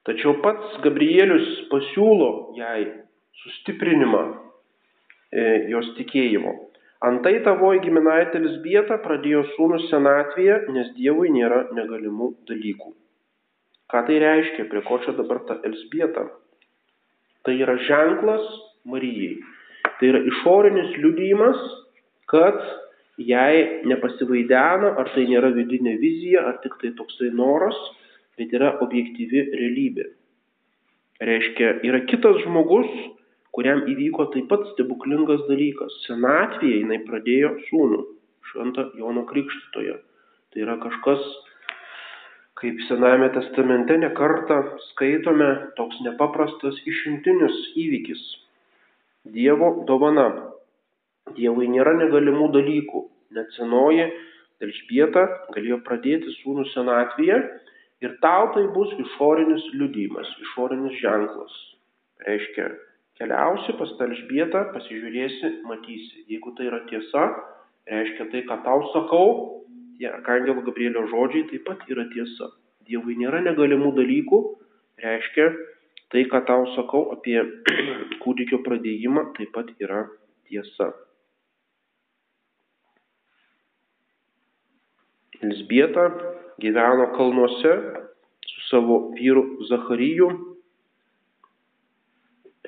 Tačiau 0.08 0.38
pats 0.44 0.78
Gabrielius 0.86 1.50
pasiūlo 1.72 2.30
jai 2.58 2.86
sustiprinimą 3.42 4.22
e, 4.30 5.44
jos 5.74 5.90
tikėjimo. 5.98 6.54
Antai 7.10 7.38
tavoji 7.46 7.84
giminaitė 7.86 8.42
Lisbieta 8.44 8.98
pradėjo 9.04 9.46
sūnų 9.54 9.82
senatvėje, 9.88 10.56
nes 10.76 10.90
Dievui 10.98 11.32
nėra 11.32 11.66
negalimų 11.76 12.34
dalykų. 12.50 12.90
Ką 13.90 14.02
tai 14.08 14.18
reiškia, 14.22 14.68
prie 14.72 14.82
ko 14.88 15.00
čia 15.06 15.16
dabar 15.18 15.40
ta 15.48 15.58
Elsbieta? 15.66 16.26
Tai 17.48 17.56
yra 17.56 17.78
ženklas 17.88 18.46
Marijai. 18.90 19.38
Tai 20.00 20.12
yra 20.12 20.22
išorinis 20.32 20.96
liudijimas, 21.00 21.60
kad 22.32 22.60
jai 23.20 23.84
nepasivaidena, 23.90 24.94
ar 25.00 25.12
tai 25.16 25.26
nėra 25.28 25.52
vidinė 25.56 25.98
vizija, 26.00 26.46
ar 26.48 26.60
tik 26.64 26.78
tai 26.82 26.94
toksai 26.98 27.32
noras, 27.36 27.78
bet 28.40 28.54
yra 28.56 28.76
objektyvi 28.84 29.50
realybė. 29.52 30.08
Reiškia, 31.20 31.80
yra 31.84 32.00
kitas 32.08 32.40
žmogus, 32.46 32.88
kuriam 33.56 33.84
įvyko 33.92 34.30
taip 34.32 34.48
pat 34.52 34.64
stebuklingas 34.72 35.44
dalykas. 35.50 35.98
Senatvėje 36.06 36.84
jinai 36.86 37.02
pradėjo 37.08 37.58
sūnų, 37.68 38.00
šventą 38.52 38.88
Jono 39.00 39.26
Krikštytoje. 39.28 39.98
Tai 40.50 40.64
yra 40.64 40.78
kažkas, 40.82 41.26
kaip 42.60 42.82
Senajame 42.88 43.30
testamente 43.36 43.96
nekarta 43.98 44.60
skaitome, 44.90 45.50
toks 45.78 46.00
nepaprastas 46.04 46.80
išimtinis 46.92 47.56
įvykis. 47.80 48.24
Dievo 49.36 49.72
dovana. 49.88 50.28
Dievui 51.38 51.70
nėra 51.72 51.94
negalimų 52.00 52.50
dalykų. 52.56 53.06
Net 53.38 53.54
senoji 53.56 54.10
Elžbieta 54.60 55.24
galėjo 55.56 55.80
pradėti 55.86 56.34
sūnų 56.42 56.66
senatvėje 56.74 57.38
ir 58.04 58.16
tau 58.24 58.50
tai 58.56 58.66
bus 58.76 58.92
išorinis 59.06 59.64
liudymas, 59.80 60.28
išorinis 60.44 60.98
ženklas. 61.00 61.54
Reiškia, 62.26 62.66
keliausi 63.22 63.76
pas 63.80 63.94
tą 63.96 64.10
Elžbietą, 64.10 64.66
pasižiūrėsi, 64.74 65.54
matysi. 65.70 66.26
Jeigu 66.32 66.52
tai 66.58 66.68
yra 66.68 66.82
tiesa, 66.92 67.30
reiškia 67.88 68.28
tai, 68.34 68.44
ką 68.50 68.60
tau 68.66 68.84
sakau, 68.92 69.30
tie 70.00 70.08
Arkangelo 70.08 70.64
Gabrielio 70.64 71.04
žodžiai 71.12 71.50
taip 71.52 71.68
pat 71.68 71.84
yra 71.92 72.08
tiesa. 72.14 72.48
Dievui 72.88 73.18
nėra 73.20 73.44
negalimų 73.44 73.92
dalykų, 74.00 74.40
reiškia 75.04 75.50
tai, 76.10 76.24
ką 76.32 76.42
tau 76.48 76.66
sakau 76.78 77.10
apie 77.14 77.38
kūdikio 78.24 78.64
pradėjimą, 78.66 79.30
taip 79.38 79.52
pat 79.54 79.74
yra 79.84 80.06
tiesa. 80.48 80.94
Elsbieta 85.44 86.08
gyveno 86.60 87.12
kalnuose 87.16 87.74
su 88.48 88.64
savo 88.70 89.02
vyru 89.16 89.44
Zachariju. 89.70 90.30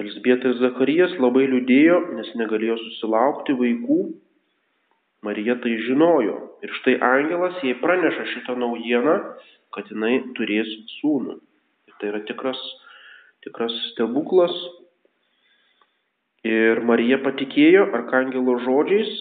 Elsbieta 0.04 0.52
ir 0.52 0.60
Zacharijas 0.60 1.16
labai 1.20 1.48
liūdėjo, 1.52 1.98
nes 2.20 2.30
negalėjo 2.40 2.78
susilaukti 2.80 3.56
vaikų. 3.60 3.98
Marija 5.26 5.57
tai 5.61 5.76
žinojo. 5.86 6.38
Ir 6.65 6.74
štai 6.80 6.97
angelas 7.05 7.59
jai 7.65 7.76
praneša 7.82 8.28
šitą 8.36 8.55
naujieną, 8.57 9.17
kad 9.76 9.89
jinai 9.93 10.15
turės 10.38 10.69
sūnų. 10.99 11.38
Ir 11.89 11.97
tai 11.99 12.13
yra 12.13 12.24
tikras, 12.30 12.61
tikras 13.45 13.76
stebuklas. 13.91 14.55
Ir 16.47 16.82
Marija 16.86 17.22
patikėjo 17.22 17.91
arkangelo 17.93 18.57
žodžiais 18.65 19.13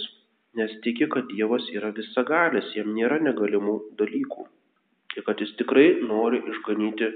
nes 0.54 0.70
tiki, 0.82 1.06
kad 1.08 1.28
Dievas 1.30 1.66
yra 1.74 1.92
visagalis, 1.94 2.72
jam 2.74 2.94
nėra 2.96 3.20
negalimų 3.22 3.76
dalykų 4.00 4.46
ir 5.18 5.26
kad 5.26 5.42
jis 5.42 5.52
tikrai 5.58 6.00
nori 6.06 6.40
išganyti 6.52 7.10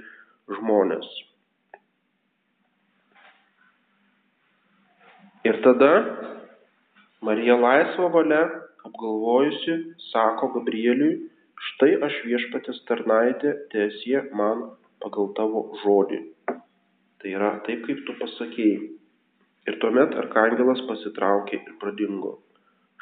žmonės. 0.59 1.07
Ir 5.45 5.61
tada 5.67 5.91
Marija 7.25 7.57
laisva 7.61 8.09
valia, 8.15 8.43
apgalvojusi, 8.85 9.77
sako 10.11 10.51
Gabrieliui, 10.59 11.17
štai 11.71 11.95
aš 12.07 12.21
viešpatės 12.29 12.83
tarnaitė, 12.89 13.55
tiesie 13.73 14.21
man 14.37 14.69
pagal 15.03 15.33
tavo 15.39 15.67
žodį. 15.83 16.21
Tai 17.25 17.33
yra 17.33 17.55
taip, 17.67 17.87
kaip 17.87 18.05
tu 18.07 18.17
pasakėjai. 18.21 18.91
Ir 19.65 19.79
tuomet 19.81 20.13
arkangelas 20.21 20.83
pasitraukė 20.89 21.57
ir 21.57 21.77
pradingo. 21.81 22.35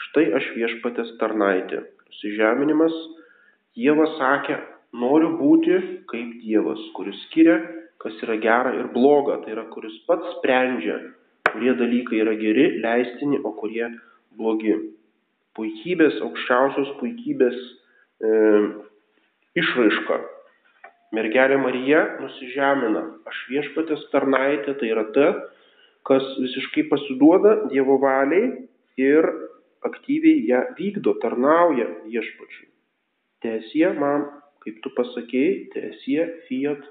Štai 0.08 0.28
aš 0.38 0.52
viešpatės 0.54 1.16
tarnaitė. 1.18 1.82
Nusižeminimas. 2.12 2.94
Dievas 3.74 4.14
sakė, 4.20 4.60
noriu 4.94 5.32
būti 5.40 5.74
kaip 6.12 6.36
Dievas, 6.44 6.78
kuris 6.94 7.18
skiria, 7.26 7.58
kas 8.02 8.14
yra 8.22 8.36
gera 8.38 8.76
ir 8.78 8.92
bloga. 8.94 9.40
Tai 9.42 9.56
yra, 9.56 9.66
kuris 9.74 9.96
pats 10.06 10.36
sprendžia, 10.36 11.00
kurie 11.50 11.74
dalykai 11.78 12.22
yra 12.22 12.36
geri, 12.38 12.68
leistini, 12.84 13.42
o 13.42 13.54
kurie 13.58 13.88
blogi. 14.38 14.76
Puikybės, 15.58 16.16
aukščiausios 16.24 16.94
puikybės 17.00 17.56
e, 18.24 18.30
išraiška. 19.60 20.20
Mergelė 21.12 21.58
Marija 21.60 22.02
nusižemina. 22.22 23.02
Aš 23.28 23.40
viešpatės 23.50 24.06
tarnaitė, 24.14 24.78
tai 24.80 24.92
yra 24.94 25.04
ta, 25.12 25.26
kas 26.08 26.24
visiškai 26.40 26.86
pasiduoda 26.88 27.56
Dievo 27.72 27.98
valiai 28.00 28.48
ir 29.00 29.28
aktyviai 29.84 30.46
ją 30.48 30.62
vykdo, 30.78 31.18
tarnauja 31.20 31.88
viešpačiui. 32.06 32.70
Tiesie 33.44 33.88
man, 33.98 34.28
kaip 34.64 34.80
tu 34.84 34.92
pasakėjai, 34.96 35.54
tiesie 35.74 36.26
fiat, 36.46 36.82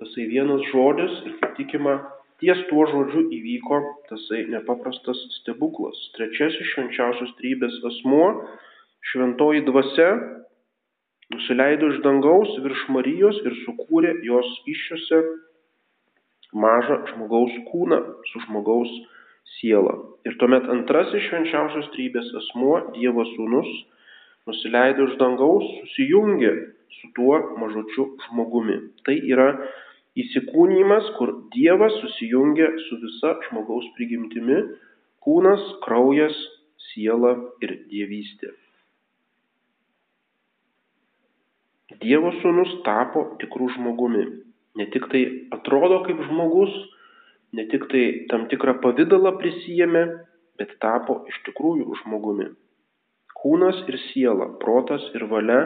tasai 0.00 0.26
vienas 0.32 0.64
žodis 0.72 1.14
ir 1.28 1.36
kaip 1.40 1.56
tikima, 1.60 1.98
ties 2.42 2.60
tuo 2.70 2.86
žodžiu 2.90 3.26
įvyko 3.38 3.80
tasai 4.10 4.44
nepaprastas 4.52 5.20
stebuklas. 5.40 5.98
Trečiasis 6.16 6.72
švenčiausios 6.72 7.32
trybės 7.40 7.76
asmuo, 7.90 8.28
šventoji 9.12 9.64
dvasia, 9.68 10.10
nusileido 11.34 11.92
iš 11.92 12.02
dangaus 12.04 12.52
virš 12.64 12.84
Marijos 12.96 13.40
ir 13.44 13.56
sukūrė 13.64 14.14
jos 14.26 14.50
iššiose 14.70 15.22
mažą 16.54 17.00
žmogaus 17.10 17.54
kūną 17.70 17.98
su 18.30 18.42
žmogaus 18.46 18.92
sielą. 19.58 19.94
Ir 20.26 20.36
tuomet 20.40 20.68
antrasis 20.70 21.26
švenčiausios 21.28 21.90
trybės 21.94 22.30
asmuo, 22.40 22.76
Dievo 22.94 23.26
sūnus, 23.34 23.70
nusileido 24.48 25.08
iš 25.08 25.18
dangaus, 25.20 25.66
susijungė 25.82 26.52
su 26.98 27.10
tuo 27.16 27.40
mažučiu 27.60 28.06
žmogumi. 28.28 28.78
Tai 29.06 29.16
yra 29.32 29.48
įsikūnymas, 30.18 31.10
kur 31.18 31.32
Dievas 31.54 31.94
susijungia 32.00 32.68
su 32.86 32.98
visa 33.02 33.34
žmogaus 33.48 33.86
prigimtimi- 33.96 34.60
kūnas, 35.24 35.62
kraujas, 35.86 36.36
siela 36.90 37.34
ir 37.64 37.78
dievystė. 37.90 38.52
Dievo 42.02 42.32
sūnus 42.40 42.82
tapo 42.84 43.36
tikrų 43.40 43.70
žmogumi. 43.76 44.24
Ne 44.74 44.86
tik 44.90 45.06
tai 45.12 45.22
atrodo 45.54 46.02
kaip 46.06 46.18
žmogus, 46.28 46.72
ne 47.52 47.66
tik 47.70 47.86
tai 47.92 48.26
tam 48.30 48.48
tikrą 48.50 48.80
pavydalą 48.82 49.36
prisijėmė, 49.38 50.04
bet 50.58 50.74
tapo 50.82 51.22
iš 51.30 51.38
tikrųjų 51.48 51.94
žmogumi. 52.02 52.50
Kūnas 53.38 53.82
ir 53.88 53.98
siela, 54.08 54.48
protas 54.62 55.04
ir 55.14 55.26
valia 55.30 55.60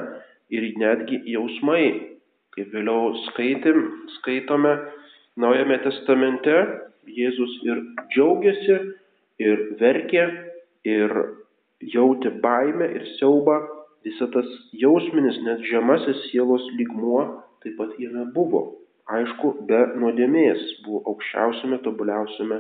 ir 0.51 0.65
netgi 0.81 1.23
jausmai, 1.33 2.18
kaip 2.59 2.75
vėliau 2.75 3.15
skaitėm, 3.31 3.83
skaitome 4.19 4.77
Naujame 5.39 5.77
testamente, 5.85 6.55
Jėzus 7.09 7.53
ir 7.65 7.79
džiaugiasi, 8.11 8.79
ir 9.39 9.61
verkė, 9.79 10.25
ir 10.85 11.15
jautė 11.95 12.33
baimę 12.43 12.89
ir 12.99 13.07
siaubą, 13.15 13.61
visą 14.05 14.27
tas 14.35 14.51
jausminis, 14.75 15.39
net 15.47 15.63
žemasis 15.71 16.27
sielos 16.33 16.67
lygmuo 16.75 17.23
taip 17.63 17.79
pat 17.79 17.95
jame 18.03 18.27
buvo 18.35 18.67
aišku, 19.09 19.55
be 19.69 19.81
nuodėmės, 20.01 20.65
buvo 20.85 21.01
aukščiausiame, 21.13 21.81
tobuliausiame 21.85 22.59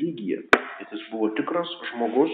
lygyje. 0.00 0.42
Bet 0.52 0.94
jis 0.94 1.02
buvo 1.12 1.30
tikras 1.36 1.70
žmogus, 1.90 2.32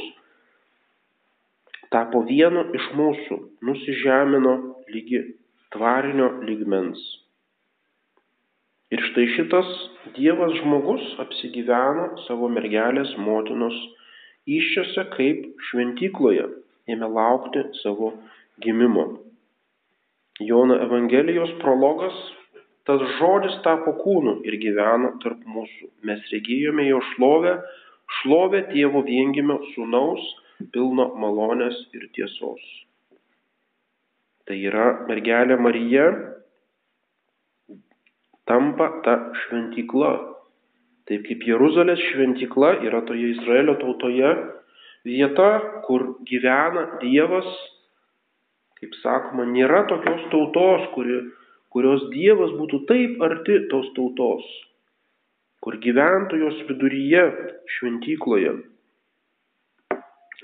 tapo 1.94 2.22
vienu 2.28 2.66
iš 2.78 2.86
mūsų, 2.98 3.40
nusižemino 3.66 4.54
lygi 4.92 5.22
tvarinio 5.74 6.28
lygmens. 6.46 7.00
Ir 8.94 9.02
štai 9.10 9.26
šitas 9.34 9.70
Dievas 10.16 10.54
žmogus 10.60 11.04
apsigyveno 11.24 12.08
savo 12.28 12.48
mergelės 12.52 13.16
motinos 13.18 13.76
iššiose 14.46 15.08
kaip 15.16 15.46
šventykloje, 15.70 16.46
ėmė 16.92 17.08
laukti 17.18 17.64
savo 17.82 18.12
gimimo. 18.62 19.08
Jono 20.46 20.76
Evangelijos 20.84 21.56
prologas 21.62 22.18
Tas 22.86 23.02
žodis 23.18 23.54
tapo 23.64 23.96
kūnu 23.98 24.36
ir 24.46 24.56
gyveno 24.62 25.08
tarp 25.22 25.40
mūsų. 25.54 25.88
Mes 26.06 26.20
regėjome 26.30 26.84
jo 26.86 27.00
šlovę, 27.10 27.56
šlovę 28.20 28.60
tėvo 28.68 29.02
viengimio 29.08 29.56
sūnaus, 29.72 30.28
pilno 30.70 31.08
malonės 31.22 31.80
ir 31.98 32.06
tiesos. 32.14 32.62
Tai 34.47 34.57
yra 34.62 34.86
mergelė 35.09 35.57
Marija 35.59 36.07
tampa 38.47 38.90
ta 39.07 39.16
šventykla. 39.44 40.12
Taip 41.07 41.24
kaip 41.26 41.42
Jeruzalės 41.47 42.03
šventykla 42.12 42.76
yra 42.86 43.01
toje 43.07 43.32
Izraelio 43.34 43.76
tautoje 43.80 44.30
vieta, 45.07 45.49
kur 45.86 46.05
gyvena 46.26 46.84
Dievas, 47.03 47.49
kaip 48.80 48.94
sakoma, 49.03 49.47
nėra 49.51 49.84
tokios 49.90 50.24
tautos, 50.32 50.86
kuri 50.94 51.20
kurios 51.74 52.07
Dievas 52.14 52.55
būtų 52.59 52.82
taip 52.88 53.20
arti 53.26 53.61
tos 53.70 53.90
tautos, 53.99 54.47
kur 55.62 55.76
gyventų 55.82 56.40
jos 56.40 56.62
viduryje 56.70 57.26
šventykloje. 57.76 58.55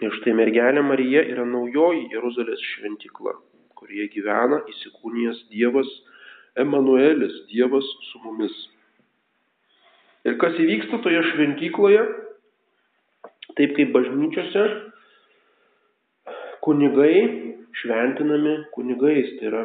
Ir 0.03 0.15
štai 0.19 0.35
mergelė 0.35 0.83
Marija 0.83 1.23
yra 1.31 1.47
naujoji 1.47 2.09
Jeruzalės 2.11 2.63
šventykla, 2.75 3.35
kurioje 3.83 4.13
gyvena 4.15 4.61
įsikūnijęs 4.71 5.43
Dievas 5.51 5.91
Emanuelis, 6.63 7.35
Dievas 7.51 7.87
su 8.13 8.23
mumis. 8.23 8.55
Ir 10.23 10.39
kas 10.39 10.55
įvyksta 10.55 11.01
toje 11.03 11.19
šventykloje, 11.33 12.03
taip 13.59 13.75
kaip 13.75 13.91
bažnyčiose, 13.97 14.67
kunigai 16.63 17.17
šventinami 17.81 18.55
kunigais, 18.77 19.33
tai 19.41 19.51
yra 19.51 19.65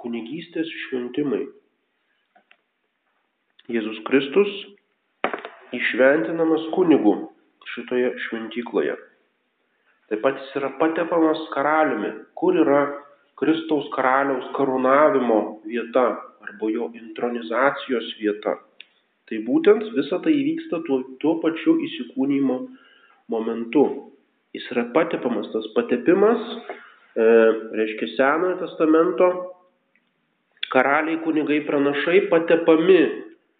kunigystės 0.00 0.70
šventimai. 0.86 1.42
Jėzus 3.70 4.00
Kristus 4.08 4.48
išventinamas 5.76 6.64
kunigu 6.74 7.14
šitoje 7.74 8.14
šventykloje. 8.24 8.96
Taip 10.10 10.24
pat 10.24 10.40
jis 10.40 10.56
yra 10.58 10.72
patepamas 10.80 11.42
karaliumi. 11.54 12.10
Kur 12.34 12.56
yra 12.58 12.80
Kristaus 13.40 13.88
karaliaus 13.94 14.50
karūnavimo 14.56 15.40
vieta 15.68 16.06
arba 16.44 16.72
jo 16.72 16.90
intronizacijos 16.96 18.10
vieta? 18.20 18.58
Tai 19.30 19.38
būtent 19.46 19.86
visa 19.94 20.18
tai 20.24 20.34
įvyksta 20.34 20.82
tuo, 20.86 21.00
tuo 21.22 21.38
pačiu 21.40 21.78
įsikūnymo 21.86 22.58
momentu. 23.30 23.84
Jis 24.56 24.66
yra 24.74 24.88
patepamas, 24.94 25.46
tas 25.54 25.68
patepimas, 25.76 26.40
e, 27.14 27.26
reiškia 27.78 28.08
Senojo 28.16 28.56
testamento, 28.64 29.28
karaliai, 30.74 31.20
kunigai, 31.22 31.60
pranašai 31.68 32.24
patepami 32.32 33.00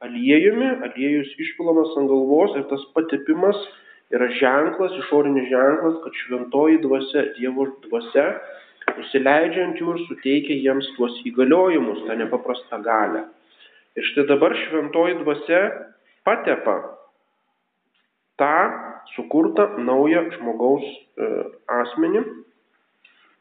aliejumi, 0.03 0.71
aliejus 0.89 1.31
išpilamas 1.45 1.95
ant 2.01 2.11
galvos 2.11 2.57
ir 2.59 2.67
tas 2.73 2.83
patepimas 2.97 3.59
yra 4.15 4.27
ženklas, 4.41 4.97
išorinis 5.05 5.49
ženklas, 5.51 6.01
kad 6.05 6.19
šventoji 6.25 6.81
dvasia, 6.83 7.27
Dievo 7.37 7.69
dvasia, 7.87 8.27
nusileidžiant 8.89 9.81
jų 9.81 9.97
ir 9.97 10.01
suteikia 10.09 10.57
jiems 10.61 10.89
tuos 10.97 11.19
įgaliojimus, 11.29 12.05
tą 12.07 12.17
nepaprastą 12.21 12.81
galę. 12.85 13.27
Ir 13.99 14.07
štai 14.13 14.27
dabar 14.29 14.55
šventoji 14.57 15.19
dvasia 15.23 15.61
patepa 16.25 16.77
tą 18.41 18.55
sukurtą 19.15 19.67
naują 19.85 20.23
žmogaus 20.37 20.85
e, 20.85 21.29
asmenį, 21.81 22.23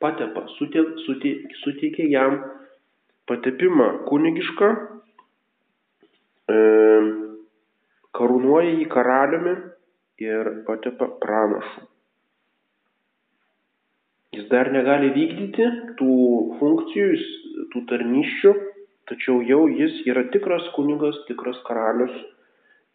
patepa, 0.04 0.44
suteikia 0.58 2.08
jam 2.12 2.40
patepimą 3.30 3.88
kunigišką, 4.10 4.70
e, 6.52 6.58
karūnuoja 8.20 8.74
jį 8.74 8.90
karaliumi 8.92 9.56
ir 10.26 10.52
patepa 10.68 11.08
pranašu. 11.24 11.88
Jis 14.36 14.46
dar 14.52 14.70
negali 14.70 15.10
vykdyti 15.16 15.66
tų 15.98 16.16
funkcijų, 16.60 17.08
tų 17.74 17.82
tarnyščių, 17.90 18.52
tačiau 19.10 19.40
jau 19.42 19.64
jis 19.74 20.04
yra 20.10 20.28
tikras 20.34 20.68
kunigas, 20.76 21.18
tikras 21.30 21.58
karalius 21.66 22.14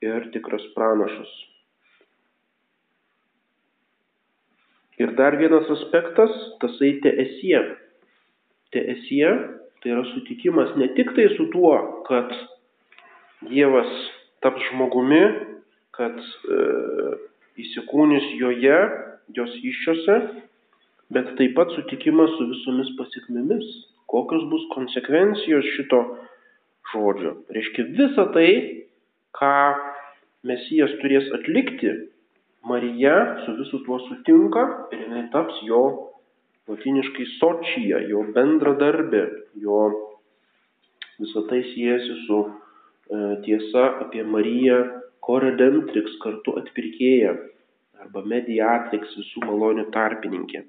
ir 0.04 0.30
tikras 0.36 0.62
pranašas. 0.76 1.32
Ir 5.02 5.10
dar 5.18 5.34
vienas 5.40 5.66
aspektas, 5.74 6.30
tasai 6.62 6.92
teesie. 7.02 7.58
Teesie 8.70 9.30
tai 9.82 9.90
yra 9.90 10.04
sutikimas 10.12 10.70
ne 10.78 10.86
tik 10.94 11.10
tai 11.16 11.26
su 11.34 11.48
tuo, 11.50 11.74
kad 12.06 12.30
Dievas 13.44 13.90
taps 14.40 14.62
žmogumi, 14.70 15.20
kad 15.92 16.14
e, 16.16 16.60
įsikūnys 17.60 18.30
joje, 18.38 18.78
jos 19.36 19.52
iššiose, 19.60 20.16
bet 21.12 21.34
taip 21.38 21.54
pat 21.58 21.72
sutikimas 21.76 22.32
su 22.38 22.48
visomis 22.52 22.92
pasiekmėmis. 22.98 23.66
Kokios 24.10 24.44
bus 24.50 24.64
konsekvencijos 24.74 25.66
šito 25.76 26.00
žodžio. 26.92 27.36
Reiškia 27.54 27.86
visą 27.98 28.28
tai, 28.36 28.48
ką 29.34 29.54
Mesijas 30.44 30.92
turės 31.00 31.30
atlikti, 31.32 31.92
Marija 32.68 33.14
su 33.44 33.54
visu 33.58 33.80
tuo 33.84 33.98
sutinka 34.06 34.64
ir 34.92 35.06
jinai 35.06 35.24
taps 35.32 35.56
jo 35.64 35.80
latiniškai 36.68 37.26
sočija, 37.38 38.00
jo 38.08 38.22
bendradarbė, 38.36 39.24
jo 39.60 39.80
visą 41.20 41.44
tai 41.48 41.62
siejasi 41.72 42.18
su 42.26 42.38
e, 42.44 42.52
tiesa 43.44 43.86
apie 44.04 44.24
Mariją 44.24 44.78
Koredentrix 45.24 46.16
kartu 46.24 46.56
atpirkėja 46.60 47.34
arba 48.04 48.24
mediatrix 48.28 49.12
visų 49.16 49.44
malonių 49.44 49.88
tarpininkė. 49.92 50.64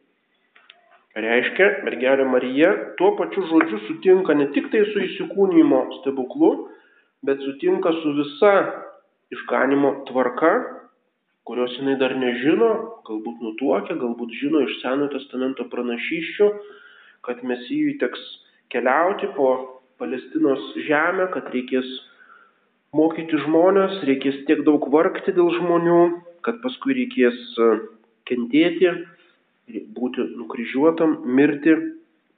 Reiškia, 1.15 1.67
mergelė 1.87 2.25
Marija 2.27 2.73
tuo 2.99 3.13
pačiu 3.15 3.45
žodžiu 3.47 3.77
sutinka 3.85 4.33
ne 4.35 4.49
tik 4.51 4.65
tai 4.73 4.81
su 4.89 4.99
įsikūnymo 4.99 5.77
stebuklu, 6.01 6.49
bet 7.23 7.39
sutinka 7.39 7.93
su 8.01 8.11
visa 8.17 8.51
išganimo 9.31 9.93
tvarka, 10.09 10.51
kurios 11.47 11.71
jinai 11.79 11.95
dar 12.01 12.17
nežino, 12.19 12.67
galbūt 13.07 13.45
nutuokia, 13.47 13.95
galbūt 14.01 14.35
žino 14.41 14.65
iš 14.65 14.75
Senojo 14.81 15.13
testamento 15.15 15.63
pranašyščių, 15.71 16.49
kad 17.23 17.47
Mesijui 17.47 17.95
teks 18.03 18.19
keliauti 18.75 19.31
po 19.39 19.49
Palestinos 20.01 20.67
žemę, 20.83 21.29
kad 21.31 21.47
reikės 21.55 21.87
mokyti 22.91 23.39
žmonės, 23.45 24.01
reikės 24.03 24.43
tiek 24.49 24.67
daug 24.67 24.83
vargti 24.91 25.31
dėl 25.31 25.47
žmonių, 25.61 25.99
kad 26.43 26.59
paskui 26.65 26.99
reikės 26.99 27.39
e, 27.55 27.69
kentėti, 28.27 28.91
būti 29.67 30.25
nukryžiuotam, 30.37 31.17
mirti, 31.37 31.73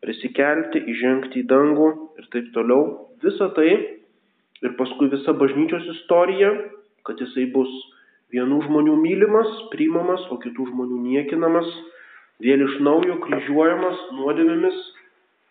prisikelti, 0.04 0.82
įžengti 0.94 1.44
į 1.44 1.48
dangų 1.50 1.90
ir 2.20 2.28
taip 2.34 2.52
toliau. 2.56 3.10
Visa 3.24 3.50
tai 3.58 3.70
ir 4.64 4.76
paskui 4.80 5.10
visa 5.12 5.34
bažnyčios 5.34 5.88
istorija, 5.96 6.52
kad 7.08 7.20
jisai 7.22 7.48
bus 7.54 7.72
vienų 8.34 8.62
žmonių 8.68 8.96
mylimas, 9.00 9.50
priimamas, 9.72 10.24
o 10.32 10.38
kitų 10.44 10.70
žmonių 10.72 11.00
niekinamas, 11.08 11.68
vėl 12.44 12.64
iš 12.68 12.78
naujo 12.84 13.18
kryžiuojamas 13.24 14.08
nuodėmėmis 14.18 14.78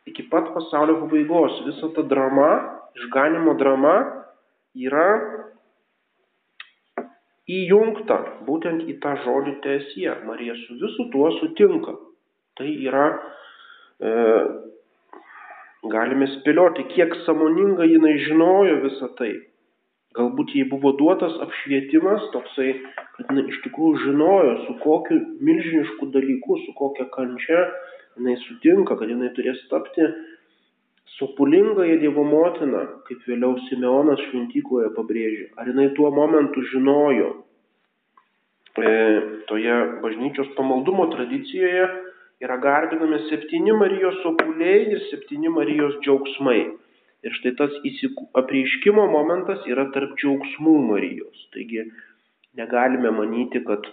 iki 0.06 0.26
pat 0.30 0.52
pasaulio 0.54 1.00
pabaigos. 1.02 1.62
Visa 1.66 1.90
ta 1.96 2.04
drama, 2.06 2.50
išganimo 2.96 3.56
drama 3.58 3.96
yra 4.76 5.08
įjungta 7.46 8.18
būtent 8.46 8.86
į 8.90 8.98
tą 9.02 9.14
žodį 9.24 9.56
teesie. 9.64 10.10
Marija 10.26 10.56
su 10.64 10.78
visu 10.80 11.08
tuo 11.12 11.30
sutinka. 11.38 11.94
Tai 12.58 12.68
yra, 12.88 13.06
e, 14.00 14.12
galime 15.92 16.28
spėlioti, 16.38 16.88
kiek 16.94 17.14
samoningai 17.26 17.90
jinai 17.92 18.16
žinojo 18.26 18.80
visą 18.86 19.10
tai. 19.18 19.32
Galbūt 20.16 20.54
jai 20.56 20.64
buvo 20.70 20.94
duotas 20.96 21.34
apšvietimas 21.44 22.30
toksai, 22.32 22.70
kad 23.16 23.28
jinai 23.30 23.50
iš 23.52 23.58
tikrųjų 23.66 24.06
žinojo, 24.06 24.54
su 24.64 24.78
kokiu 24.80 25.18
milžinišku 25.44 26.08
dalyku, 26.14 26.56
su 26.64 26.72
kokia 26.78 27.04
kančia 27.12 27.66
jinai 28.16 28.38
sutinka, 28.46 28.96
kad 28.96 29.12
jinai 29.12 29.28
turės 29.36 29.60
tapti 29.70 30.08
sopulingąją 31.18 31.96
Dievo 32.00 32.24
motiną, 32.24 32.84
kaip 33.08 33.24
vėliau 33.28 33.56
Simeonas 33.70 34.20
šventykloje 34.28 34.92
pabrėžė, 34.96 35.46
ar 35.56 35.70
jinai 35.70 35.88
tuo 35.96 36.10
momentu 36.12 36.64
žinojo. 36.72 37.30
E, 38.76 38.90
toje 39.48 39.76
bažnyčios 40.02 40.50
pamaldumo 40.58 41.06
tradicijoje 41.14 41.86
yra 42.44 42.58
garbinami 42.60 43.22
septyni 43.30 43.72
Marijos 43.72 44.18
sopuliai 44.24 44.82
ir 44.92 45.00
septyni 45.10 45.48
Marijos 45.48 45.96
džiaugsmai. 46.04 46.60
Ir 47.24 47.32
štai 47.40 47.54
tas 47.56 47.72
apreiškimo 48.36 49.06
momentas 49.08 49.64
yra 49.72 49.88
tarp 49.94 50.12
džiaugsmų 50.20 50.74
Marijos. 50.92 51.46
Taigi 51.56 51.86
negalime 52.60 53.08
manyti, 53.16 53.64
kad 53.64 53.88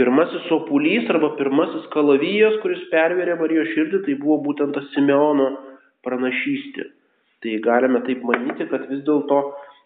pirmasis 0.00 0.48
sopulys 0.48 1.12
arba 1.12 1.34
pirmasis 1.36 1.84
kalavijas, 1.92 2.56
kuris 2.64 2.88
pervėrė 2.88 3.36
Marijos 3.36 3.74
širdį, 3.76 4.06
tai 4.08 4.16
buvo 4.22 4.40
būtent 4.48 4.72
tas 4.72 4.88
Simeono 4.96 5.50
pranašystė. 6.06 6.88
Tai 7.40 7.56
galime 7.64 8.02
taip 8.04 8.24
manyti, 8.26 8.66
kad 8.68 8.86
vis 8.90 9.00
dėlto 9.06 9.40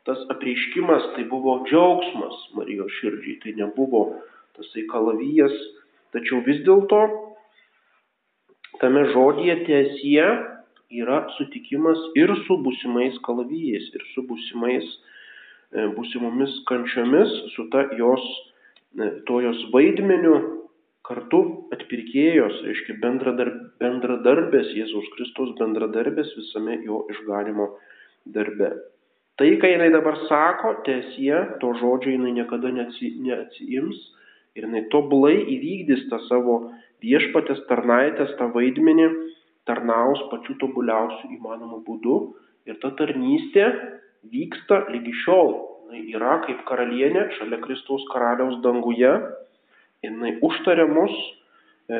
tas 0.04 0.20
apreiškimas 0.34 1.12
tai 1.14 1.24
buvo 1.30 1.60
džiaugsmas 1.68 2.40
Marijos 2.58 2.92
širdžiai, 2.98 3.38
tai 3.42 3.54
nebuvo 3.60 4.02
tasai 4.58 4.84
kalavijas, 4.90 5.54
tačiau 6.12 6.42
vis 6.46 6.60
dėlto 6.66 7.00
tame 8.82 9.06
žodėje 9.14 9.56
tiesie 9.68 10.26
yra 10.94 11.22
sutikimas 11.38 12.00
ir 12.18 12.32
su 12.44 12.58
būsimais 12.62 13.16
kalavijais, 13.26 13.86
ir 13.94 14.04
su 14.12 14.26
būsimais, 14.28 14.90
e, 15.72 15.86
būsimomis 15.96 16.58
kančiomis, 16.68 17.32
su 17.54 17.66
ta 17.72 17.86
jos, 17.98 18.24
e, 18.98 19.10
to 19.26 19.40
jos 19.46 19.62
vaidmeniu 19.72 20.36
kartu 21.04 21.40
atpirkėjos, 21.74 22.62
reiškia 22.64 22.96
bendradarb, 23.02 23.60
bendradarbės, 23.82 24.72
Jėzaus 24.76 25.10
Kristus 25.16 25.52
bendradarbės 25.60 26.32
visame 26.38 26.78
jo 26.86 27.02
išganimo 27.12 27.68
darbe. 28.36 28.70
Tai, 29.36 29.48
ką 29.60 29.68
jinai 29.72 29.90
dabar 29.92 30.16
sako, 30.28 30.76
tiesie, 30.86 31.34
to 31.60 31.74
žodžio 31.80 32.14
jinai 32.14 32.32
niekada 32.36 32.70
neatsi, 32.72 33.16
neatsiims 33.20 33.98
ir 34.54 34.68
jinai 34.68 34.84
tobulai 34.94 35.34
įvykdys 35.56 36.06
tą 36.12 36.20
savo 36.28 36.58
viešpatės 37.04 37.64
tarnaitės, 37.68 38.36
tą 38.38 38.48
vaidmenį, 38.54 39.08
tarnaus 39.68 40.22
pačiu 40.30 40.56
tobuliausiu 40.62 41.32
įmanomu 41.36 41.82
būdu 41.84 42.18
ir 42.70 42.78
ta 42.80 42.92
tarnystė 42.96 43.66
vyksta 44.32 44.84
lygi 44.92 45.12
šiol. 45.24 45.54
Jis 45.94 46.14
yra 46.16 46.38
kaip 46.46 46.62
karalienė 46.68 47.28
šalia 47.36 47.58
Kristaus 47.62 48.06
karaliaus 48.10 48.56
danguje, 48.64 49.10
jinai 50.04 50.36
užtaria 50.44 50.86
mus, 50.90 51.14
e, 51.88 51.98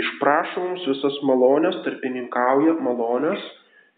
išprašo 0.00 0.62
mums 0.64 0.86
visas 0.90 1.18
malonės, 1.26 1.80
tarpininkauja 1.86 2.76
malonės, 2.84 3.42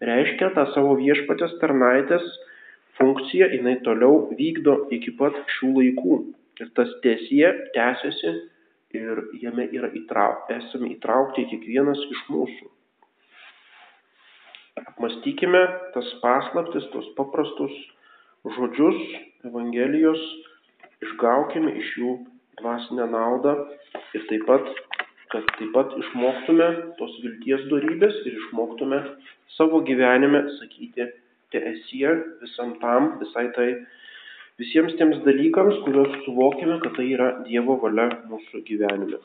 reiškia 0.07 0.51
tą 0.55 0.67
savo 0.73 0.95
viešpatės 0.99 1.57
tarnaitės 1.61 2.25
funkciją, 2.97 3.49
jinai 3.53 3.77
toliau 3.85 4.27
vykdo 4.37 4.77
iki 4.93 5.13
pat 5.19 5.37
šių 5.57 5.73
laikų. 5.79 6.19
Ir 6.57 6.71
tas 6.77 6.89
tiesie 7.03 7.45
tęsiasi 7.75 8.31
ir 8.97 9.21
jame 9.41 9.67
yra 9.77 9.91
įtrauk, 9.93 10.47
esame 10.53 10.89
įtraukti 10.95 11.45
kiekvienas 11.51 12.01
iš 12.07 12.23
mūsų. 12.33 12.71
Apmastykime 14.77 15.61
tas 15.93 16.09
paslaptis, 16.21 16.85
tos 16.93 17.05
paprastus 17.17 17.73
žodžius 18.57 18.99
Evangelijos, 19.49 20.21
išgaukime 21.03 21.73
iš 21.81 21.93
jų 22.01 22.13
dvasinę 22.61 23.07
naudą 23.13 23.53
ir 24.17 24.25
taip 24.31 24.45
pat, 24.49 24.67
kad 25.33 25.47
taip 25.59 25.71
pat 25.75 25.93
išmoktume 26.01 26.67
tos 26.99 27.15
vilties 27.23 27.67
darybės 27.71 28.19
ir 28.25 28.37
išmoktume 28.41 29.01
savo 29.57 29.81
gyvenime 29.87 30.43
sakyti, 30.57 31.07
te 31.51 31.63
esie 31.71 32.11
visam 32.41 32.75
tam, 32.83 33.13
visai 33.21 33.47
tai 33.55 33.69
visiems 34.61 34.95
tiems 34.99 35.23
dalykams, 35.25 35.81
kuriuos 35.85 36.21
suvokime, 36.25 36.79
kad 36.83 36.95
tai 36.97 37.09
yra 37.15 37.31
Dievo 37.47 37.77
valia 37.83 38.09
mūsų 38.29 38.63
gyvenime. 38.67 39.21